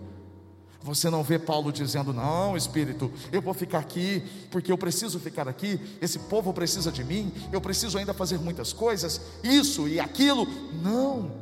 Você 0.83 1.09
não 1.09 1.23
vê 1.23 1.39
Paulo 1.39 1.73
dizendo: 1.73 2.13
Não, 2.13 2.57
Espírito, 2.57 3.11
eu 3.33 3.41
vou 3.41 3.55
ficar 3.55 3.79
aqui, 3.79 4.23
porque 4.51 4.71
eu 4.71 4.77
preciso 4.77 5.19
ficar 5.19 5.49
aqui, 5.49 5.81
esse 6.01 6.19
povo 6.19 6.53
precisa 6.53 6.93
de 6.93 7.03
mim, 7.03 7.33
eu 7.51 7.61
preciso 7.61 7.97
ainda 7.97 8.13
fazer 8.13 8.39
muitas 8.39 8.73
coisas, 8.73 9.19
isso 9.43 9.89
e 9.89 9.99
aquilo. 9.99 10.47
Não, 10.83 11.33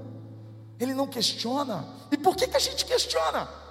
ele 0.78 0.94
não 0.94 1.08
questiona. 1.08 1.84
E 2.12 2.16
por 2.16 2.36
que, 2.36 2.46
que 2.46 2.56
a 2.56 2.60
gente 2.60 2.84
questiona? 2.84 3.61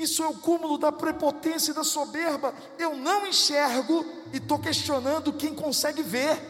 Isso 0.00 0.22
é 0.22 0.26
o 0.26 0.38
cúmulo 0.38 0.78
da 0.78 0.90
prepotência 0.90 1.72
e 1.72 1.74
da 1.74 1.84
soberba. 1.84 2.54
Eu 2.78 2.96
não 2.96 3.26
enxergo 3.26 4.02
e 4.32 4.38
estou 4.38 4.58
questionando 4.58 5.30
quem 5.30 5.54
consegue 5.54 6.02
ver. 6.02 6.40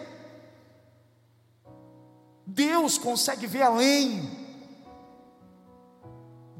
Deus 2.46 2.96
consegue 2.96 3.48
ver 3.48 3.62
além. 3.62 4.22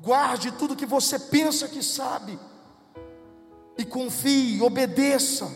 Guarde 0.03 0.51
tudo 0.51 0.75
que 0.75 0.85
você 0.85 1.17
pensa 1.17 1.69
que 1.69 1.81
sabe. 1.81 2.37
E 3.79 3.85
confie, 3.85 4.61
obedeça. 4.61 5.49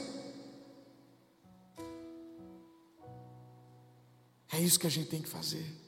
É 4.52 4.60
isso 4.60 4.78
que 4.78 4.86
a 4.86 4.90
gente 4.90 5.08
tem 5.08 5.20
que 5.20 5.28
fazer. 5.28 5.83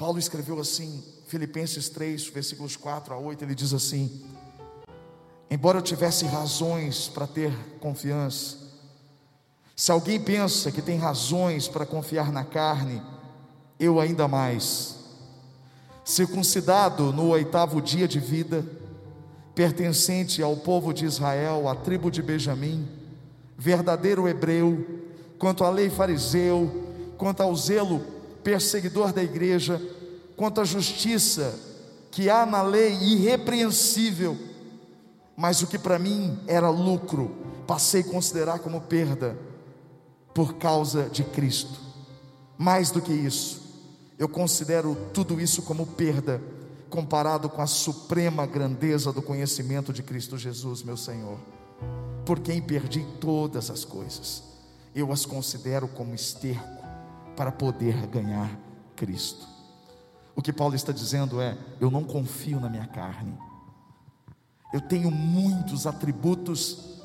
Paulo 0.00 0.18
escreveu 0.18 0.58
assim, 0.58 1.04
Filipenses 1.26 1.90
3, 1.90 2.28
versículos 2.28 2.74
4 2.74 3.12
a 3.12 3.18
8, 3.18 3.44
ele 3.44 3.54
diz 3.54 3.74
assim: 3.74 4.24
Embora 5.50 5.76
eu 5.76 5.82
tivesse 5.82 6.24
razões 6.24 7.06
para 7.06 7.26
ter 7.26 7.52
confiança, 7.80 8.56
se 9.76 9.92
alguém 9.92 10.18
pensa 10.18 10.72
que 10.72 10.80
tem 10.80 10.96
razões 10.96 11.68
para 11.68 11.84
confiar 11.84 12.32
na 12.32 12.44
carne, 12.44 13.02
eu 13.78 14.00
ainda 14.00 14.26
mais. 14.26 14.96
Circuncidado 16.02 17.12
no 17.12 17.28
oitavo 17.28 17.82
dia 17.82 18.08
de 18.08 18.18
vida, 18.18 18.64
pertencente 19.54 20.42
ao 20.42 20.56
povo 20.56 20.94
de 20.94 21.04
Israel, 21.04 21.68
à 21.68 21.74
tribo 21.74 22.10
de 22.10 22.22
Benjamim, 22.22 22.88
verdadeiro 23.58 24.26
hebreu, 24.26 25.02
quanto 25.38 25.62
à 25.62 25.68
lei 25.68 25.90
fariseu, 25.90 26.86
quanto 27.18 27.42
ao 27.42 27.54
zelo 27.54 28.18
perseguidor 28.42 29.12
da 29.12 29.22
igreja, 29.22 29.80
quanto 30.36 30.60
à 30.60 30.64
justiça 30.64 31.58
que 32.10 32.28
há 32.28 32.44
na 32.44 32.62
lei 32.62 32.92
irrepreensível, 32.94 34.36
mas 35.36 35.62
o 35.62 35.66
que 35.66 35.78
para 35.78 35.98
mim 35.98 36.38
era 36.46 36.68
lucro, 36.68 37.34
passei 37.66 38.00
a 38.00 38.04
considerar 38.04 38.58
como 38.58 38.80
perda 38.80 39.38
por 40.34 40.54
causa 40.54 41.08
de 41.08 41.22
Cristo. 41.24 41.78
Mais 42.58 42.90
do 42.90 43.00
que 43.00 43.12
isso, 43.12 43.60
eu 44.18 44.28
considero 44.28 44.96
tudo 45.14 45.40
isso 45.40 45.62
como 45.62 45.86
perda, 45.86 46.42
comparado 46.90 47.48
com 47.48 47.62
a 47.62 47.66
suprema 47.66 48.44
grandeza 48.44 49.12
do 49.12 49.22
conhecimento 49.22 49.92
de 49.92 50.02
Cristo 50.02 50.36
Jesus, 50.36 50.82
meu 50.82 50.96
Senhor. 50.96 51.38
Por 52.26 52.40
quem 52.40 52.60
perdi 52.60 53.06
todas 53.20 53.70
as 53.70 53.84
coisas, 53.84 54.42
eu 54.94 55.10
as 55.12 55.24
considero 55.24 55.88
como 55.88 56.14
esterco 56.14 56.79
para 57.40 57.50
poder 57.50 58.06
ganhar 58.08 58.50
Cristo. 58.94 59.48
O 60.36 60.42
que 60.42 60.52
Paulo 60.52 60.74
está 60.74 60.92
dizendo 60.92 61.40
é: 61.40 61.56
eu 61.80 61.90
não 61.90 62.04
confio 62.04 62.60
na 62.60 62.68
minha 62.68 62.86
carne, 62.86 63.32
eu 64.74 64.80
tenho 64.82 65.10
muitos 65.10 65.86
atributos 65.86 66.98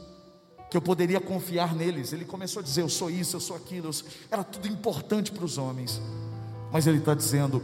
que 0.70 0.76
eu 0.76 0.82
poderia 0.82 1.22
confiar 1.22 1.74
neles. 1.74 2.12
Ele 2.12 2.26
começou 2.26 2.60
a 2.60 2.64
dizer: 2.64 2.82
eu 2.82 2.90
sou 2.90 3.10
isso, 3.10 3.38
eu 3.38 3.40
sou 3.40 3.56
aquilo, 3.56 3.90
era 4.30 4.44
tudo 4.44 4.68
importante 4.68 5.32
para 5.32 5.46
os 5.46 5.58
homens. 5.58 6.02
Mas 6.70 6.86
ele 6.86 6.98
está 6.98 7.14
dizendo: 7.14 7.64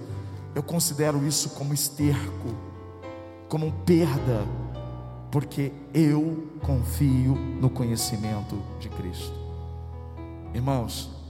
eu 0.55 0.63
considero 0.63 1.27
isso 1.27 1.49
como 1.49 1.73
esterco, 1.73 2.55
como 3.49 3.69
perda, 3.85 4.47
porque 5.29 5.73
eu 5.93 6.47
confio 6.61 7.35
no 7.35 7.69
conhecimento 7.69 8.63
de 8.79 8.87
Cristo. 8.87 9.35
Irmãos, 10.53 11.20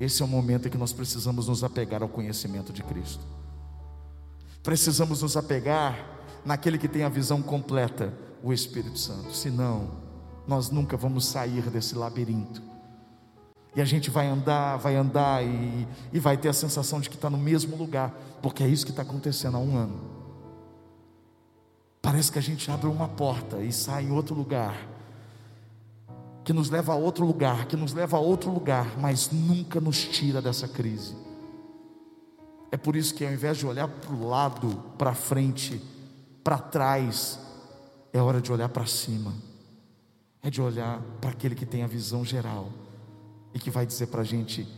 esse 0.00 0.22
é 0.22 0.24
o 0.24 0.28
momento 0.28 0.68
em 0.68 0.70
que 0.70 0.78
nós 0.78 0.92
precisamos 0.92 1.48
nos 1.48 1.64
apegar 1.64 2.02
ao 2.02 2.08
conhecimento 2.08 2.72
de 2.72 2.82
Cristo. 2.82 3.24
Precisamos 4.62 5.22
nos 5.22 5.36
apegar 5.36 5.98
naquele 6.44 6.78
que 6.78 6.88
tem 6.88 7.04
a 7.04 7.08
visão 7.08 7.42
completa, 7.42 8.12
o 8.42 8.52
Espírito 8.52 8.98
Santo. 8.98 9.34
Senão, 9.34 9.90
nós 10.46 10.70
nunca 10.70 10.96
vamos 10.96 11.26
sair 11.26 11.62
desse 11.70 11.94
labirinto 11.94 12.74
e 13.76 13.80
a 13.80 13.84
gente 13.84 14.08
vai 14.08 14.28
andar, 14.28 14.76
vai 14.76 14.94
andar 14.94 15.44
e, 15.44 15.88
e 16.12 16.20
vai 16.20 16.36
ter 16.36 16.48
a 16.48 16.52
sensação 16.52 17.00
de 17.00 17.10
que 17.10 17.16
está 17.16 17.28
no 17.28 17.38
mesmo 17.38 17.76
lugar, 17.76 18.14
porque 18.40 18.62
é 18.62 18.68
isso 18.68 18.84
que 18.84 18.92
está 18.92 19.02
acontecendo 19.02 19.56
há 19.56 19.60
um 19.60 19.76
ano. 19.76 20.00
Parece 22.00 22.30
que 22.30 22.38
a 22.38 22.42
gente 22.42 22.70
abre 22.70 22.86
uma 22.86 23.08
porta 23.08 23.62
e 23.62 23.72
sai 23.72 24.04
em 24.04 24.12
outro 24.12 24.34
lugar, 24.34 24.76
que 26.44 26.52
nos 26.52 26.68
leva 26.68 26.92
a 26.92 26.96
outro 26.96 27.24
lugar, 27.24 27.66
que 27.66 27.76
nos 27.76 27.94
leva 27.94 28.18
a 28.18 28.20
outro 28.20 28.52
lugar, 28.52 28.98
mas 28.98 29.30
nunca 29.30 29.80
nos 29.80 30.04
tira 30.04 30.42
dessa 30.42 30.68
crise. 30.68 31.16
É 32.70 32.76
por 32.76 32.96
isso 32.96 33.14
que 33.14 33.24
ao 33.24 33.32
invés 33.32 33.56
de 33.56 33.66
olhar 33.66 33.88
para 33.88 34.12
o 34.12 34.28
lado, 34.28 34.82
para 34.98 35.14
frente, 35.14 35.80
para 36.42 36.58
trás, 36.58 37.38
é 38.12 38.20
hora 38.20 38.40
de 38.40 38.52
olhar 38.52 38.68
para 38.68 38.84
cima, 38.84 39.32
é 40.42 40.50
de 40.50 40.60
olhar 40.60 41.00
para 41.20 41.30
aquele 41.30 41.54
que 41.54 41.64
tem 41.64 41.82
a 41.82 41.86
visão 41.86 42.24
geral 42.24 42.68
e 43.54 43.58
que 43.58 43.70
vai 43.70 43.86
dizer 43.86 44.08
para 44.08 44.20
a 44.20 44.24
gente 44.24 44.68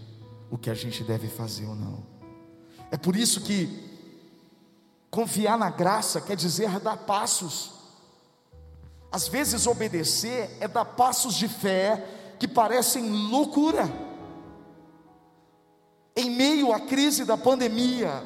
o 0.51 0.57
que 0.57 0.71
a 0.71 0.75
gente 0.75 1.03
deve 1.03 1.27
fazer 1.27 1.67
ou 1.67 1.75
não. 1.75 2.05
É 2.91 2.97
por 2.97 3.17
isso 3.17 3.41
que 3.41 3.69
confiar 5.11 5.59
na 5.59 5.71
graça 5.71 6.21
quer 6.21 6.37
dizer 6.37 6.79
dar 6.79 6.97
passos. 6.99 7.76
Às 9.11 9.29
vezes 9.29 9.67
obedecer 9.67 10.57
é 10.61 10.69
dar 10.69 10.85
passos 10.85 11.35
de 11.35 11.49
fé 11.49 12.05
que 12.39 12.47
parecem 12.47 13.09
loucura. 13.31 13.89
Em 16.15 16.31
meio 16.31 16.73
à 16.73 16.81
crise 16.81 17.25
da 17.25 17.37
pandemia, 17.37 18.23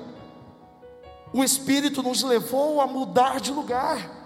o 1.33 1.45
Espírito 1.45 2.03
nos 2.03 2.23
levou 2.23 2.81
a 2.81 2.87
mudar 2.87 3.40
de 3.40 3.53
lugar. 3.53 4.19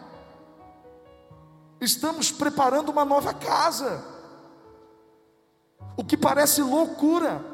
Estamos 1.80 2.30
preparando 2.30 2.90
uma 2.90 3.04
nova 3.04 3.34
casa 3.34 4.14
o 5.96 6.04
que 6.04 6.16
parece 6.16 6.60
loucura, 6.60 7.44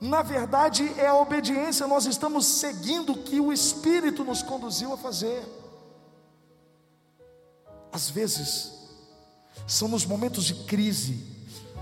na 0.00 0.22
verdade 0.22 0.90
é 0.98 1.08
a 1.08 1.14
obediência, 1.14 1.86
nós 1.86 2.06
estamos 2.06 2.46
seguindo 2.46 3.12
o 3.12 3.22
que 3.22 3.38
o 3.38 3.52
Espírito 3.52 4.24
nos 4.24 4.42
conduziu 4.42 4.92
a 4.92 4.96
fazer. 4.96 5.42
Às 8.00 8.08
vezes, 8.08 8.72
são 9.66 9.86
nos 9.86 10.06
momentos 10.06 10.46
de 10.46 10.54
crise, 10.54 11.22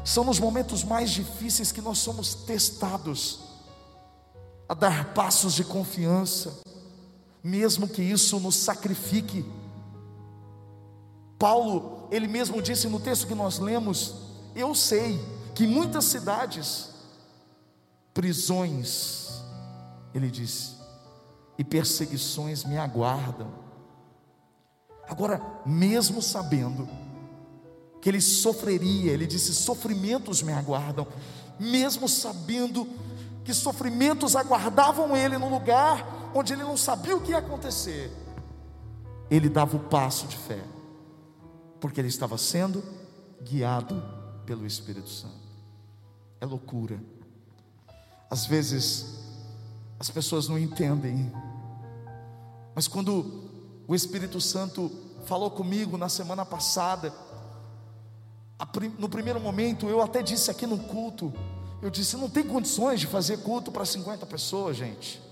são 0.04 0.24
nos 0.24 0.40
momentos 0.40 0.83
mais 0.83 1.11
difíceis 1.11 1.70
que 1.70 1.81
nós 1.81 1.98
somos 1.98 2.35
testados 2.35 3.38
a 4.68 4.74
dar 4.74 5.14
passos 5.14 5.54
de 5.54 5.62
confiança, 5.62 6.59
mesmo 7.40 7.87
que 7.87 8.02
isso 8.02 8.40
nos 8.40 8.57
sacrifique. 8.57 9.44
Paulo, 11.38 12.09
ele 12.11 12.26
mesmo 12.26 12.61
disse 12.61 12.88
no 12.88 12.98
texto 12.98 13.28
que 13.28 13.35
nós 13.35 13.61
lemos: 13.61 14.16
Eu 14.57 14.74
sei 14.74 15.24
que 15.54 15.68
muitas 15.68 16.07
cidades, 16.07 16.88
prisões, 18.12 19.40
ele 20.12 20.28
disse, 20.28 20.72
e 21.57 21.62
perseguições 21.62 22.64
me 22.64 22.76
aguardam. 22.76 23.67
Agora, 25.09 25.40
mesmo 25.64 26.21
sabendo 26.21 26.88
que 28.01 28.09
ele 28.09 28.21
sofreria, 28.21 29.12
ele 29.12 29.27
disse: 29.27 29.55
sofrimentos 29.55 30.42
me 30.42 30.53
aguardam, 30.53 31.07
mesmo 31.59 32.09
sabendo 32.09 32.87
que 33.44 33.55
sofrimentos 33.55 34.37
aguardavam 34.37 35.16
ele 35.16 35.38
no 35.38 35.49
lugar 35.49 36.31
onde 36.35 36.53
ele 36.53 36.62
não 36.62 36.77
sabia 36.77 37.16
o 37.16 37.21
que 37.23 37.31
ia 37.31 37.38
acontecer, 37.38 38.12
ele 39.31 39.49
dava 39.49 39.77
o 39.77 39.81
passo 39.81 40.27
de 40.27 40.37
fé, 40.37 40.62
porque 41.81 42.01
ele 42.01 42.09
estava 42.09 42.37
sendo 42.37 42.85
guiado 43.42 44.03
pelo 44.44 44.66
Espírito 44.66 45.09
Santo. 45.09 45.49
É 46.40 46.47
loucura. 46.47 47.03
Às 48.31 48.44
vezes 48.44 49.18
as 49.99 50.11
pessoas 50.11 50.49
não 50.49 50.59
entendem, 50.59 51.33
mas 52.75 52.87
quando 52.87 53.47
o 53.88 53.94
Espírito 53.94 54.38
Santo 54.38 54.92
falou 55.24 55.51
comigo 55.51 55.96
na 55.96 56.11
semana 56.11 56.44
passada, 56.44 57.12
no 58.98 59.09
primeiro 59.09 59.40
momento 59.40 59.88
eu 59.88 60.03
até 60.03 60.22
disse 60.22 60.51
aqui 60.51 60.66
no 60.66 60.79
culto, 60.79 61.33
eu 61.81 61.88
disse: 61.88 62.16
não 62.16 62.29
tem 62.29 62.44
condições 62.44 63.01
de 63.01 63.07
fazer 63.07 63.38
culto 63.38 63.72
para 63.72 63.87
50 63.87 64.27
pessoas, 64.27 64.77
gente. 64.77 65.22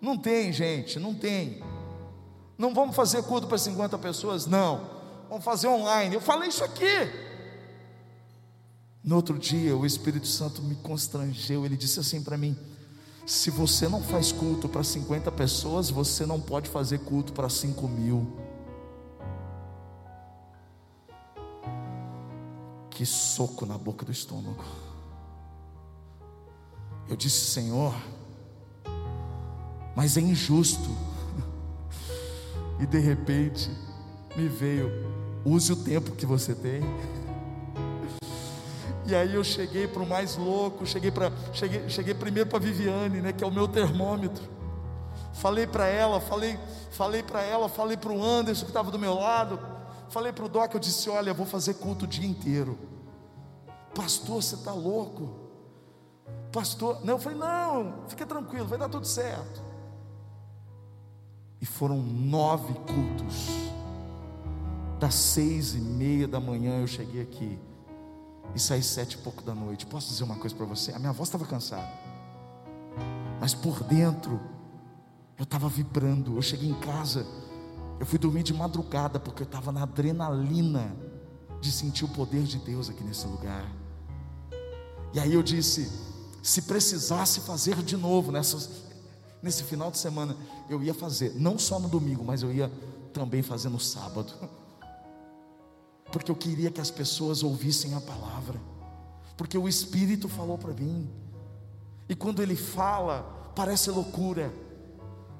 Não 0.00 0.16
tem, 0.16 0.50
gente, 0.50 0.98
não 0.98 1.14
tem. 1.14 1.62
Não 2.56 2.72
vamos 2.72 2.96
fazer 2.96 3.22
culto 3.22 3.46
para 3.46 3.58
50 3.58 3.98
pessoas? 3.98 4.46
Não. 4.46 4.88
Vamos 5.28 5.44
fazer 5.44 5.68
online. 5.68 6.14
Eu 6.14 6.20
falei 6.22 6.48
isso 6.48 6.64
aqui. 6.64 6.86
No 9.04 9.16
outro 9.16 9.38
dia, 9.38 9.76
o 9.76 9.84
Espírito 9.84 10.26
Santo 10.26 10.62
me 10.62 10.74
constrangeu. 10.76 11.66
Ele 11.66 11.76
disse 11.76 12.00
assim 12.00 12.22
para 12.22 12.38
mim: 12.38 12.56
se 13.26 13.50
você 13.50 13.88
não 13.88 14.02
faz 14.02 14.32
culto 14.32 14.68
para 14.68 14.82
50 14.82 15.30
pessoas, 15.32 15.90
você 15.90 16.26
não 16.26 16.40
pode 16.40 16.68
fazer 16.68 16.98
culto 17.00 17.32
para 17.32 17.48
5 17.48 17.88
mil. 17.88 18.26
Que 22.90 23.06
soco 23.06 23.64
na 23.64 23.78
boca 23.78 24.04
do 24.04 24.12
estômago. 24.12 24.64
Eu 27.08 27.16
disse, 27.16 27.46
Senhor, 27.46 27.94
mas 29.94 30.16
é 30.16 30.20
injusto. 30.20 30.90
E 32.80 32.86
de 32.86 32.98
repente 32.98 33.70
me 34.34 34.48
veio, 34.48 34.90
use 35.44 35.70
o 35.70 35.76
tempo 35.76 36.12
que 36.12 36.24
você 36.24 36.54
tem. 36.54 36.80
E 39.10 39.14
aí 39.14 39.34
eu 39.34 39.42
cheguei 39.42 39.88
para 39.88 40.04
o 40.04 40.06
mais 40.06 40.36
louco, 40.36 40.86
cheguei 40.86 41.10
para 41.10 41.32
cheguei, 41.52 41.88
cheguei 41.88 42.14
primeiro 42.14 42.48
para 42.48 42.60
Viviane, 42.60 43.20
né, 43.20 43.32
que 43.32 43.42
é 43.42 43.46
o 43.46 43.50
meu 43.50 43.66
termômetro. 43.66 44.44
Falei 45.34 45.66
para 45.66 45.88
ela, 45.88 46.20
falei, 46.20 46.56
falei 46.92 47.20
para 47.20 47.42
ela, 47.42 47.68
falei 47.68 47.96
para 47.96 48.12
o 48.12 48.22
Anderson 48.22 48.66
que 48.66 48.70
estava 48.70 48.88
do 48.88 49.00
meu 49.00 49.14
lado, 49.14 49.58
falei 50.10 50.32
para 50.32 50.44
o 50.44 50.48
Doc, 50.48 50.72
eu 50.74 50.78
disse, 50.78 51.10
olha, 51.10 51.30
eu 51.30 51.34
vou 51.34 51.44
fazer 51.44 51.74
culto 51.74 52.04
o 52.04 52.08
dia 52.08 52.24
inteiro. 52.24 52.78
Pastor, 53.92 54.40
você 54.40 54.54
está 54.54 54.72
louco? 54.72 55.50
pastor, 56.52 57.04
não, 57.04 57.14
eu 57.14 57.18
falei, 57.18 57.38
não, 57.38 58.04
fica 58.08 58.24
tranquilo, 58.24 58.66
vai 58.66 58.78
dar 58.78 58.88
tudo 58.88 59.06
certo. 59.06 59.60
E 61.60 61.66
foram 61.66 61.96
nove 62.00 62.74
cultos. 62.74 63.48
Das 65.00 65.14
seis 65.14 65.74
e 65.74 65.80
meia 65.80 66.28
da 66.28 66.38
manhã 66.38 66.80
eu 66.80 66.86
cheguei 66.86 67.22
aqui 67.22 67.58
e 68.54 68.58
saí 68.58 68.82
sete 68.82 69.14
e 69.14 69.18
pouco 69.18 69.42
da 69.42 69.54
noite. 69.54 69.86
Posso 69.86 70.08
dizer 70.08 70.24
uma 70.24 70.36
coisa 70.36 70.54
para 70.54 70.66
você? 70.66 70.92
A 70.92 70.98
minha 70.98 71.12
voz 71.12 71.28
estava 71.28 71.46
cansada, 71.46 71.90
mas 73.40 73.54
por 73.54 73.82
dentro 73.84 74.40
eu 75.38 75.44
estava 75.44 75.68
vibrando. 75.68 76.36
Eu 76.36 76.42
cheguei 76.42 76.68
em 76.68 76.78
casa, 76.80 77.26
eu 77.98 78.06
fui 78.06 78.18
dormir 78.18 78.42
de 78.42 78.52
madrugada 78.52 79.18
porque 79.18 79.42
eu 79.42 79.46
estava 79.46 79.72
na 79.72 79.82
adrenalina 79.82 80.94
de 81.60 81.70
sentir 81.70 82.04
o 82.04 82.08
poder 82.08 82.42
de 82.42 82.58
Deus 82.58 82.88
aqui 82.88 83.04
nesse 83.04 83.26
lugar. 83.26 83.64
E 85.12 85.20
aí 85.20 85.32
eu 85.32 85.42
disse: 85.42 85.90
se 86.42 86.62
precisasse 86.62 87.40
fazer 87.40 87.76
de 87.76 87.96
novo 87.96 88.32
nesse 88.32 89.62
final 89.64 89.90
de 89.90 89.98
semana, 89.98 90.36
eu 90.68 90.82
ia 90.82 90.94
fazer, 90.94 91.34
não 91.36 91.58
só 91.58 91.78
no 91.78 91.88
domingo, 91.88 92.24
mas 92.24 92.42
eu 92.42 92.52
ia 92.52 92.70
também 93.12 93.42
fazer 93.42 93.68
no 93.68 93.80
sábado, 93.80 94.32
porque 96.12 96.30
eu 96.30 96.36
queria 96.36 96.70
que 96.70 96.80
as 96.80 96.90
pessoas 96.90 97.42
ouvissem 97.42 97.94
a 97.94 98.00
palavra, 98.00 98.60
porque 99.36 99.56
o 99.56 99.68
Espírito 99.68 100.28
falou 100.28 100.58
para 100.58 100.72
mim, 100.72 101.08
e 102.08 102.14
quando 102.14 102.42
ele 102.42 102.56
fala, 102.56 103.52
parece 103.54 103.90
loucura, 103.90 104.52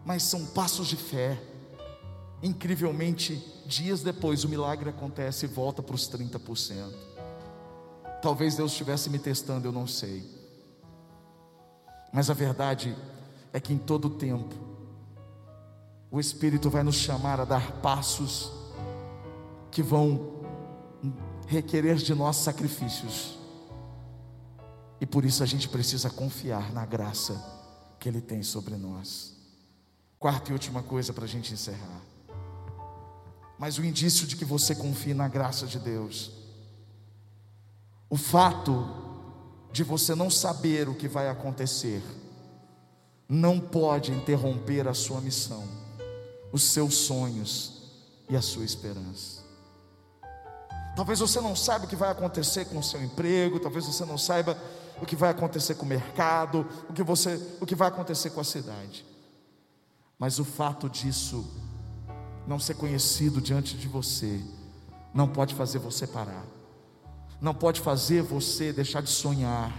mas 0.05 0.23
são 0.23 0.47
passos 0.47 0.87
de 0.87 0.97
fé. 0.97 1.41
Incrivelmente, 2.43 3.45
dias 3.67 4.03
depois 4.03 4.45
o 4.45 4.49
milagre 4.49 4.89
acontece 4.89 5.47
e 5.47 5.49
volta 5.49 5.83
para 5.83 5.95
os 5.95 6.09
30%. 6.09 6.93
Talvez 8.23 8.55
Deus 8.55 8.73
estivesse 8.73 9.11
me 9.11 9.19
testando, 9.19 9.67
eu 9.67 9.73
não 9.73 9.87
sei. 9.87 10.25
Mas 12.13 12.31
a 12.31 12.35
verdade 12.35 12.97
é 13.53 13.61
que 13.61 13.73
em 13.73 13.79
todo 13.79 14.11
tempo, 14.11 14.55
o 16.11 16.19
Espírito 16.19 16.71
vai 16.71 16.83
nos 16.83 16.97
chamar 16.97 17.41
a 17.41 17.45
dar 17.45 17.73
passos 17.81 18.51
que 19.71 19.83
vão 19.83 20.40
requerer 21.51 21.97
de 21.97 22.15
nós 22.15 22.37
sacrifícios. 22.37 23.37
E 25.01 25.07
por 25.07 25.25
isso 25.25 25.43
a 25.43 25.47
gente 25.47 25.69
precisa 25.69 26.09
confiar 26.09 26.73
na 26.73 26.87
graça 26.87 27.35
que 27.99 28.09
Ele 28.09 28.21
tem 28.21 28.41
sobre 28.41 28.77
nós. 28.77 29.35
Quarta 30.17 30.51
e 30.51 30.53
última 30.53 30.81
coisa 30.81 31.13
para 31.13 31.25
a 31.25 31.29
gente 31.29 31.53
encerrar. 31.53 32.01
Mas 33.59 33.79
o 33.79 33.85
indício 33.85 34.29
de 34.29 34.37
que 34.37 34.45
você 34.45 34.77
confie 34.77 35.13
na 35.13 35.27
graça 35.27 35.67
de 35.67 35.81
Deus, 35.81 36.31
o 38.09 38.17
fato 38.17 38.87
de 39.73 39.83
você 39.83 40.15
não 40.15 40.31
saber 40.31 40.89
o 40.89 40.95
que 40.95 41.09
vai 41.09 41.29
acontecer, 41.29 42.01
não 43.29 43.59
pode 43.59 44.13
interromper 44.13 44.87
a 44.87 44.95
sua 44.95 45.21
missão, 45.21 45.67
os 46.53 46.63
seus 46.63 46.95
sonhos 46.95 47.91
e 48.29 48.37
a 48.37 48.43
sua 48.43 48.65
esperança. 48.65 49.40
Talvez 50.97 51.21
você 51.21 51.41
não 51.41 51.55
saiba 51.55 51.85
o 51.85 51.89
que 51.89 51.97
vai 51.97 52.11
acontecer 52.11 52.65
com 52.67 52.79
o 52.79 52.83
seu 52.83 53.03
emprego, 53.03 53.61
talvez 53.61 53.87
você 53.87 54.05
não 54.05 54.19
saiba 54.19 54.57
o 55.01 55.07
que 55.07 55.17
vai 55.17 55.31
acontecer 55.31 55.75
com 55.75 55.87
o 55.87 55.89
mercado, 55.89 56.67
o 56.89 56.93
que, 56.93 57.03
você, 57.03 57.41
o 57.61 57.67
que 57.67 57.75
vai 57.75 57.89
acontecer 57.89 58.31
com 58.31 58.41
a 58.41 58.45
cidade. 58.45 59.05
Mas 60.19 60.39
o 60.39 60.45
fato 60.45 60.89
disso 60.89 61.49
não 62.47 62.59
ser 62.59 62.75
conhecido 62.75 63.41
diante 63.41 63.77
de 63.77 63.89
você, 63.89 64.41
não 65.15 65.29
pode 65.29 65.55
fazer 65.55 65.79
você 65.79 66.07
parar 66.07 66.45
não 67.41 67.55
pode 67.55 67.81
fazer 67.81 68.23
você 68.23 68.73
deixar 68.73 69.03
de 69.03 69.11
sonhar, 69.11 69.73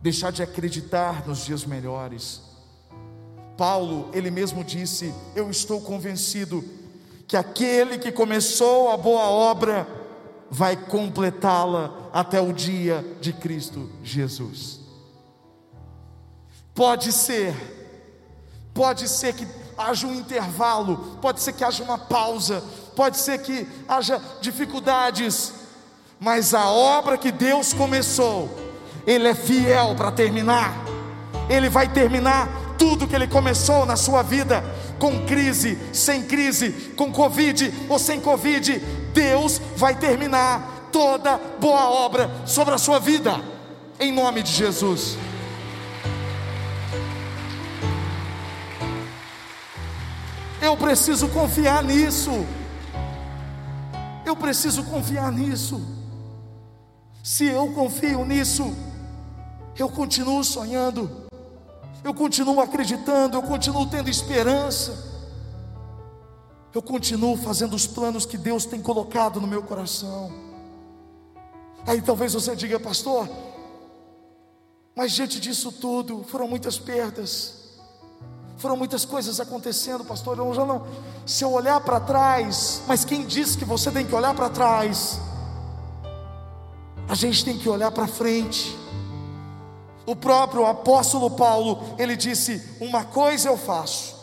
deixar 0.00 0.30
de 0.32 0.42
acreditar 0.42 1.26
nos 1.26 1.44
dias 1.44 1.64
melhores. 1.64 2.40
Paulo, 3.56 4.08
ele 4.12 4.30
mesmo 4.30 4.64
disse: 4.64 5.14
Eu 5.36 5.50
estou 5.50 5.80
convencido 5.80 6.64
que 7.28 7.36
aquele 7.36 7.98
que 7.98 8.10
começou 8.10 8.90
a 8.90 8.96
boa 8.96 9.24
obra 9.24 9.86
vai 10.50 10.76
completá-la 10.76 12.08
até 12.12 12.40
o 12.40 12.52
dia 12.52 13.04
de 13.20 13.32
Cristo 13.32 13.90
Jesus. 14.02 14.80
Pode 16.74 17.12
ser, 17.12 17.54
pode 18.72 19.08
ser 19.08 19.34
que 19.34 19.46
haja 19.76 20.06
um 20.06 20.14
intervalo, 20.14 21.18
pode 21.20 21.40
ser 21.40 21.52
que 21.52 21.64
haja 21.64 21.82
uma 21.82 21.98
pausa, 21.98 22.62
pode 22.96 23.16
ser 23.16 23.38
que 23.42 23.66
haja 23.88 24.20
dificuldades, 24.40 25.54
mas 26.18 26.54
a 26.54 26.70
obra 26.70 27.18
que 27.18 27.30
Deus 27.30 27.72
começou, 27.72 28.48
Ele 29.06 29.28
é 29.28 29.34
fiel 29.34 29.94
para 29.96 30.10
terminar, 30.10 30.72
Ele 31.48 31.68
vai 31.68 31.88
terminar 31.88 32.63
tudo 32.84 33.08
que 33.08 33.16
Ele 33.16 33.26
começou 33.26 33.86
na 33.86 33.96
sua 33.96 34.22
vida, 34.22 34.62
com 34.98 35.24
crise, 35.24 35.78
sem 35.90 36.22
crise, 36.22 36.92
com 36.94 37.10
Covid 37.10 37.72
ou 37.88 37.98
sem 37.98 38.20
Covid, 38.20 38.78
Deus 39.14 39.58
vai 39.74 39.94
terminar 39.94 40.90
toda 40.92 41.40
boa 41.58 41.88
obra 41.88 42.30
sobre 42.44 42.74
a 42.74 42.78
sua 42.78 42.98
vida, 42.98 43.40
em 43.98 44.12
nome 44.12 44.42
de 44.42 44.52
Jesus. 44.52 45.16
Eu 50.60 50.76
preciso 50.76 51.28
confiar 51.28 51.82
nisso. 51.82 52.46
Eu 54.26 54.36
preciso 54.36 54.84
confiar 54.84 55.32
nisso. 55.32 55.80
Se 57.22 57.46
eu 57.46 57.66
confio 57.72 58.26
nisso, 58.26 58.76
eu 59.78 59.88
continuo 59.88 60.44
sonhando, 60.44 61.23
eu 62.04 62.12
continuo 62.12 62.60
acreditando, 62.60 63.38
eu 63.38 63.42
continuo 63.42 63.86
tendo 63.86 64.10
esperança, 64.10 65.14
eu 66.74 66.82
continuo 66.82 67.34
fazendo 67.34 67.74
os 67.74 67.86
planos 67.86 68.26
que 68.26 68.36
Deus 68.36 68.66
tem 68.66 68.82
colocado 68.82 69.40
no 69.40 69.46
meu 69.46 69.62
coração. 69.62 70.30
Aí 71.86 72.02
talvez 72.02 72.34
você 72.34 72.54
diga, 72.54 72.78
pastor, 72.78 73.26
mas 74.94 75.12
diante 75.12 75.40
disso 75.40 75.72
tudo, 75.72 76.22
foram 76.24 76.46
muitas 76.46 76.78
perdas, 76.78 77.54
foram 78.58 78.76
muitas 78.76 79.06
coisas 79.06 79.40
acontecendo, 79.40 80.04
pastor. 80.04 80.36
Eu 80.36 80.52
já 80.52 80.66
não, 80.66 80.86
se 81.24 81.42
eu 81.42 81.52
olhar 81.52 81.80
para 81.80 82.00
trás, 82.00 82.82
mas 82.86 83.02
quem 83.02 83.24
disse 83.24 83.56
que 83.56 83.64
você 83.64 83.90
tem 83.90 84.06
que 84.06 84.14
olhar 84.14 84.34
para 84.34 84.50
trás? 84.50 85.18
A 87.08 87.14
gente 87.14 87.44
tem 87.44 87.58
que 87.58 87.68
olhar 87.68 87.90
para 87.90 88.06
frente. 88.06 88.83
O 90.06 90.14
próprio 90.14 90.66
apóstolo 90.66 91.30
Paulo, 91.30 91.94
ele 91.98 92.16
disse: 92.16 92.62
Uma 92.80 93.04
coisa 93.04 93.48
eu 93.48 93.56
faço, 93.56 94.14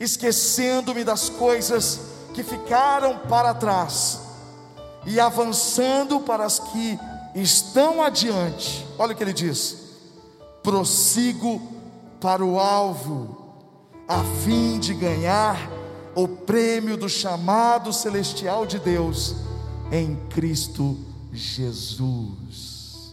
esquecendo-me 0.00 1.04
das 1.04 1.28
coisas 1.28 2.00
que 2.32 2.42
ficaram 2.42 3.18
para 3.20 3.54
trás 3.54 4.20
e 5.06 5.20
avançando 5.20 6.20
para 6.20 6.44
as 6.44 6.58
que 6.58 6.98
estão 7.34 8.02
adiante. 8.02 8.86
Olha 8.98 9.12
o 9.12 9.16
que 9.16 9.22
ele 9.22 9.32
diz: 9.32 9.76
prossigo 10.62 11.60
para 12.20 12.44
o 12.44 12.58
alvo, 12.58 13.54
a 14.08 14.22
fim 14.44 14.78
de 14.78 14.94
ganhar 14.94 15.70
o 16.14 16.26
prêmio 16.26 16.96
do 16.96 17.08
chamado 17.08 17.92
celestial 17.92 18.64
de 18.64 18.78
Deus 18.78 19.36
em 19.92 20.16
Cristo 20.30 20.98
Jesus. 21.32 23.12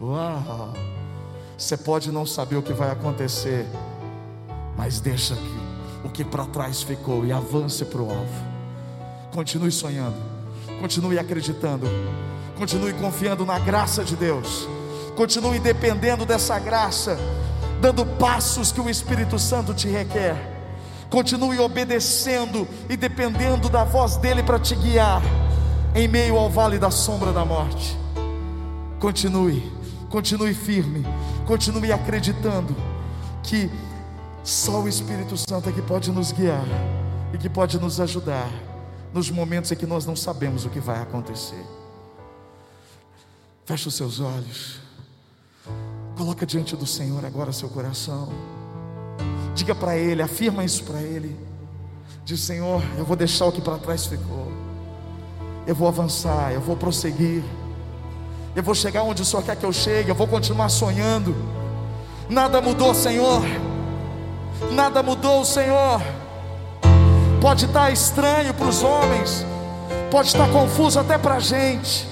Uau! 0.00 0.74
Você 1.56 1.76
pode 1.76 2.10
não 2.10 2.26
saber 2.26 2.56
o 2.56 2.62
que 2.62 2.72
vai 2.72 2.90
acontecer, 2.90 3.66
mas 4.76 5.00
deixa 5.00 5.34
que 5.34 5.64
o 6.04 6.10
que 6.10 6.22
para 6.22 6.44
trás 6.44 6.82
ficou 6.82 7.24
e 7.24 7.32
avance 7.32 7.84
para 7.84 8.02
o 8.02 8.10
alvo. 8.10 8.54
Continue 9.32 9.72
sonhando, 9.72 10.16
continue 10.80 11.18
acreditando, 11.18 11.86
continue 12.56 12.92
confiando 12.92 13.46
na 13.46 13.58
graça 13.58 14.04
de 14.04 14.14
Deus, 14.14 14.68
continue 15.16 15.58
dependendo 15.58 16.26
dessa 16.26 16.58
graça, 16.58 17.18
dando 17.80 18.04
passos 18.04 18.70
que 18.70 18.80
o 18.80 18.90
Espírito 18.90 19.38
Santo 19.38 19.72
te 19.72 19.88
requer. 19.88 20.52
Continue 21.08 21.58
obedecendo 21.60 22.66
e 22.88 22.96
dependendo 22.96 23.68
da 23.68 23.84
voz 23.84 24.16
dele 24.16 24.42
para 24.42 24.58
te 24.58 24.74
guiar 24.74 25.22
em 25.94 26.08
meio 26.08 26.36
ao 26.36 26.50
vale 26.50 26.78
da 26.78 26.90
sombra 26.90 27.32
da 27.32 27.44
morte. 27.44 27.96
Continue, 28.98 29.72
continue 30.14 30.54
firme, 30.54 31.02
continue 31.44 31.90
acreditando 31.90 32.72
que 33.42 33.68
só 34.44 34.80
o 34.80 34.88
Espírito 34.88 35.36
Santo 35.36 35.68
é 35.68 35.72
que 35.72 35.82
pode 35.82 36.12
nos 36.12 36.30
guiar 36.30 36.64
e 37.32 37.38
que 37.38 37.48
pode 37.48 37.80
nos 37.80 37.98
ajudar 37.98 38.48
nos 39.12 39.28
momentos 39.28 39.72
em 39.72 39.74
que 39.74 39.86
nós 39.86 40.06
não 40.06 40.14
sabemos 40.14 40.64
o 40.64 40.70
que 40.70 40.78
vai 40.78 41.02
acontecer. 41.02 41.66
Feche 43.64 43.88
os 43.88 43.94
seus 43.96 44.20
olhos. 44.20 44.78
Coloca 46.16 46.46
diante 46.46 46.76
do 46.76 46.86
Senhor 46.86 47.24
agora 47.24 47.52
seu 47.52 47.68
coração. 47.68 48.28
Diga 49.52 49.74
para 49.74 49.96
Ele, 49.96 50.22
afirma 50.22 50.64
isso 50.64 50.84
para 50.84 51.02
Ele. 51.02 51.36
Diz: 52.24 52.38
Senhor, 52.38 52.80
eu 52.96 53.04
vou 53.04 53.16
deixar 53.16 53.46
o 53.46 53.52
que 53.52 53.60
para 53.60 53.78
trás 53.78 54.06
ficou. 54.06 54.46
Eu 55.66 55.74
vou 55.74 55.88
avançar, 55.88 56.52
eu 56.52 56.60
vou 56.60 56.76
prosseguir. 56.76 57.42
Eu 58.54 58.62
vou 58.62 58.74
chegar 58.74 59.02
onde 59.02 59.22
o 59.22 59.24
Senhor 59.24 59.42
quer 59.42 59.56
que 59.56 59.64
eu 59.64 59.72
chegue. 59.72 60.10
Eu 60.10 60.14
vou 60.14 60.26
continuar 60.26 60.68
sonhando. 60.68 61.34
Nada 62.28 62.60
mudou, 62.60 62.94
Senhor. 62.94 63.42
Nada 64.70 65.02
mudou, 65.02 65.44
Senhor. 65.44 66.00
Pode 67.44 67.66
estar 67.66 67.90
estranho 67.90 68.54
para 68.54 68.66
os 68.66 68.82
homens, 68.82 69.44
pode 70.10 70.28
estar 70.28 70.48
confuso 70.48 70.98
até 70.98 71.18
para 71.18 71.34
a 71.34 71.40
gente, 71.40 72.08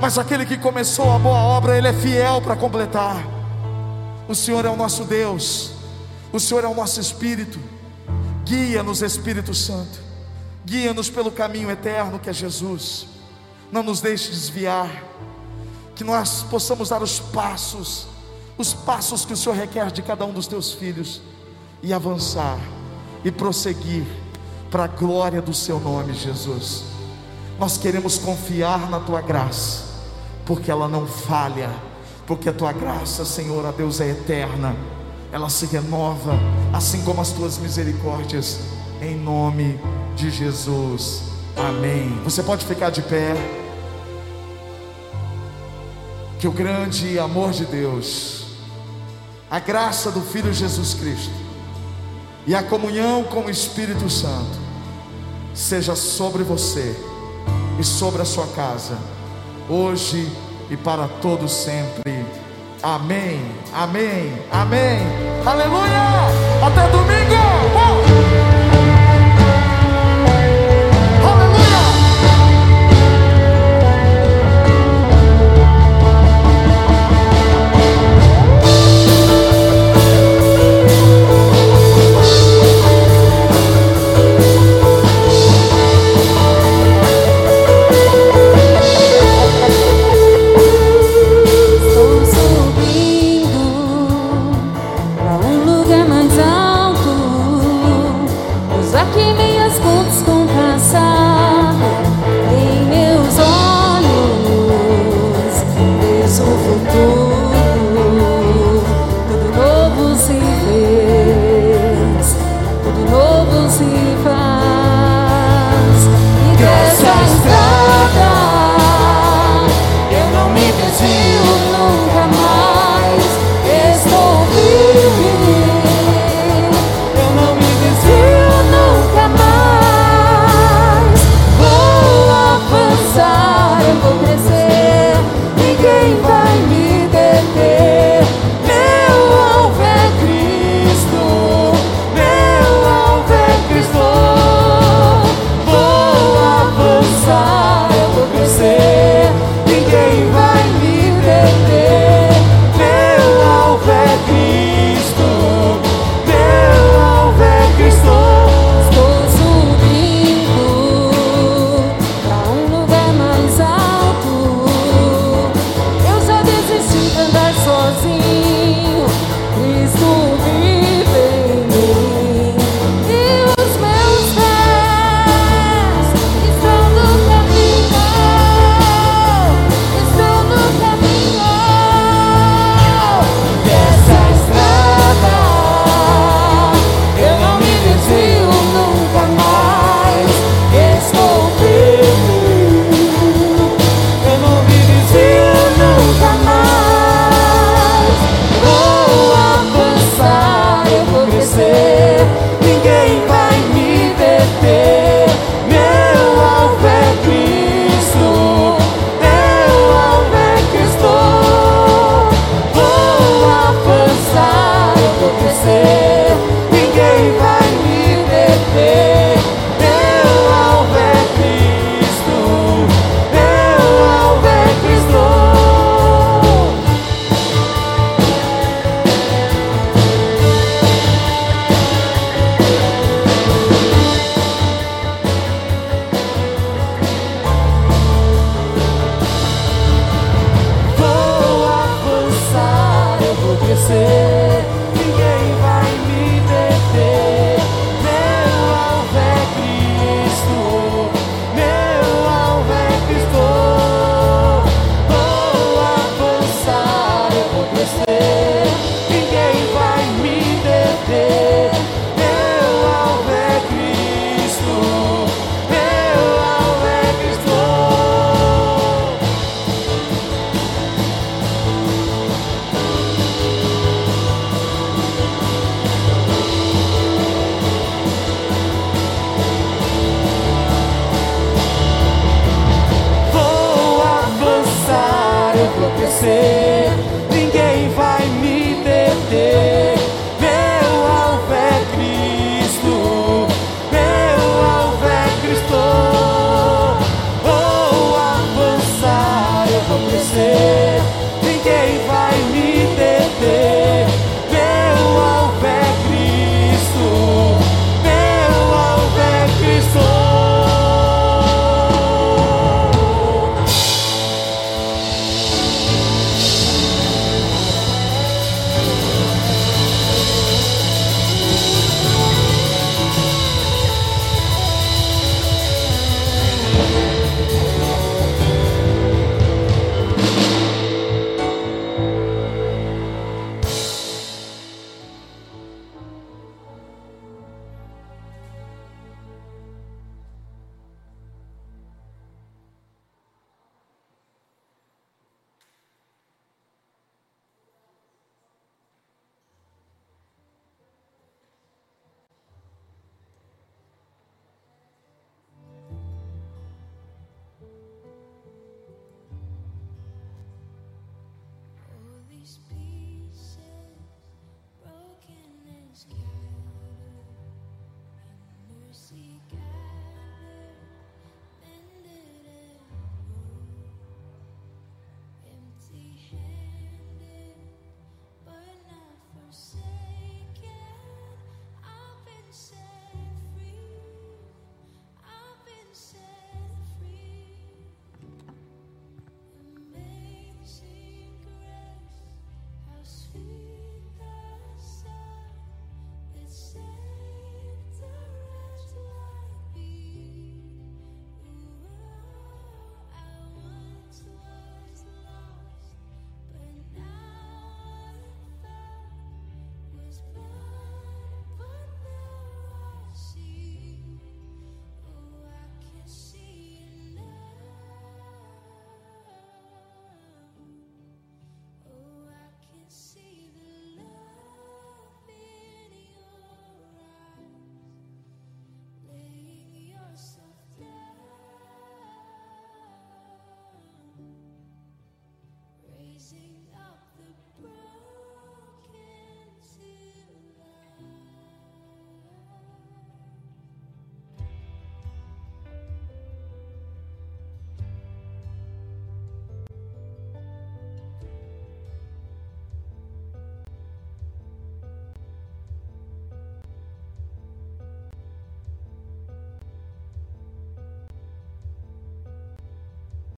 mas 0.00 0.16
aquele 0.16 0.46
que 0.46 0.56
começou 0.56 1.12
a 1.12 1.18
boa 1.18 1.36
obra, 1.36 1.76
Ele 1.76 1.88
é 1.88 1.92
fiel 1.92 2.40
para 2.40 2.56
completar. 2.56 3.22
O 4.26 4.34
Senhor 4.34 4.64
é 4.64 4.70
o 4.70 4.74
nosso 4.74 5.04
Deus, 5.04 5.72
o 6.32 6.40
Senhor 6.40 6.64
é 6.64 6.66
o 6.66 6.74
nosso 6.74 6.98
Espírito, 6.98 7.60
guia-nos, 8.46 9.02
Espírito 9.02 9.52
Santo, 9.52 9.98
guia-nos 10.64 11.10
pelo 11.10 11.30
caminho 11.30 11.70
eterno 11.70 12.18
que 12.18 12.30
é 12.30 12.32
Jesus, 12.32 13.06
não 13.70 13.82
nos 13.82 14.00
deixe 14.00 14.30
desviar, 14.30 14.90
que 15.96 16.04
nós 16.04 16.44
possamos 16.44 16.90
dar 16.90 17.02
os 17.02 17.18
passos, 17.18 18.06
os 18.56 18.72
passos 18.72 19.24
que 19.24 19.32
o 19.32 19.36
Senhor 19.36 19.56
requer 19.56 19.90
de 19.90 20.02
cada 20.02 20.24
um 20.24 20.32
dos 20.32 20.46
teus 20.46 20.72
filhos, 20.72 21.20
e 21.82 21.92
avançar, 21.92 22.58
e 23.24 23.30
prosseguir, 23.32 24.06
para 24.70 24.84
a 24.84 24.88
glória 24.88 25.42
do 25.42 25.52
Seu 25.52 25.80
nome, 25.80 26.14
Jesus. 26.14 26.84
Nós 27.58 27.76
queremos 27.76 28.18
confiar 28.18 28.88
na 28.88 29.00
Tua 29.00 29.20
graça, 29.20 29.84
porque 30.44 30.70
ela 30.70 30.86
não 30.86 31.06
falha, 31.06 31.70
porque 32.26 32.48
a 32.48 32.52
Tua 32.52 32.72
graça, 32.72 33.24
Senhor, 33.24 33.66
a 33.66 33.72
Deus 33.72 34.00
é 34.00 34.10
eterna 34.10 34.76
ela 35.32 35.48
se 35.48 35.66
renova, 35.66 36.32
assim 36.72 37.02
como 37.02 37.20
as 37.20 37.30
tuas 37.30 37.58
misericórdias, 37.58 38.58
em 39.02 39.16
nome 39.16 39.78
de 40.14 40.30
Jesus. 40.30 41.24
Amém. 41.56 42.18
Você 42.24 42.42
pode 42.42 42.64
ficar 42.64 42.90
de 42.90 43.02
pé. 43.02 43.34
Que 46.38 46.46
o 46.46 46.52
grande 46.52 47.18
amor 47.18 47.50
de 47.52 47.64
Deus, 47.64 48.46
a 49.50 49.58
graça 49.58 50.10
do 50.10 50.20
Filho 50.20 50.52
Jesus 50.52 50.94
Cristo 50.94 51.32
e 52.46 52.54
a 52.54 52.62
comunhão 52.62 53.24
com 53.24 53.46
o 53.46 53.50
Espírito 53.50 54.08
Santo 54.08 54.58
seja 55.54 55.96
sobre 55.96 56.42
você 56.42 56.94
e 57.80 57.84
sobre 57.84 58.22
a 58.22 58.24
sua 58.24 58.46
casa, 58.48 58.98
hoje 59.68 60.30
e 60.70 60.76
para 60.76 61.08
todos 61.08 61.52
sempre. 61.52 62.26
Amém, 62.82 63.40
amém, 63.72 64.32
amém. 64.52 64.98
Aleluia! 65.44 66.28
Até 66.62 66.88
domingo! 66.90 68.55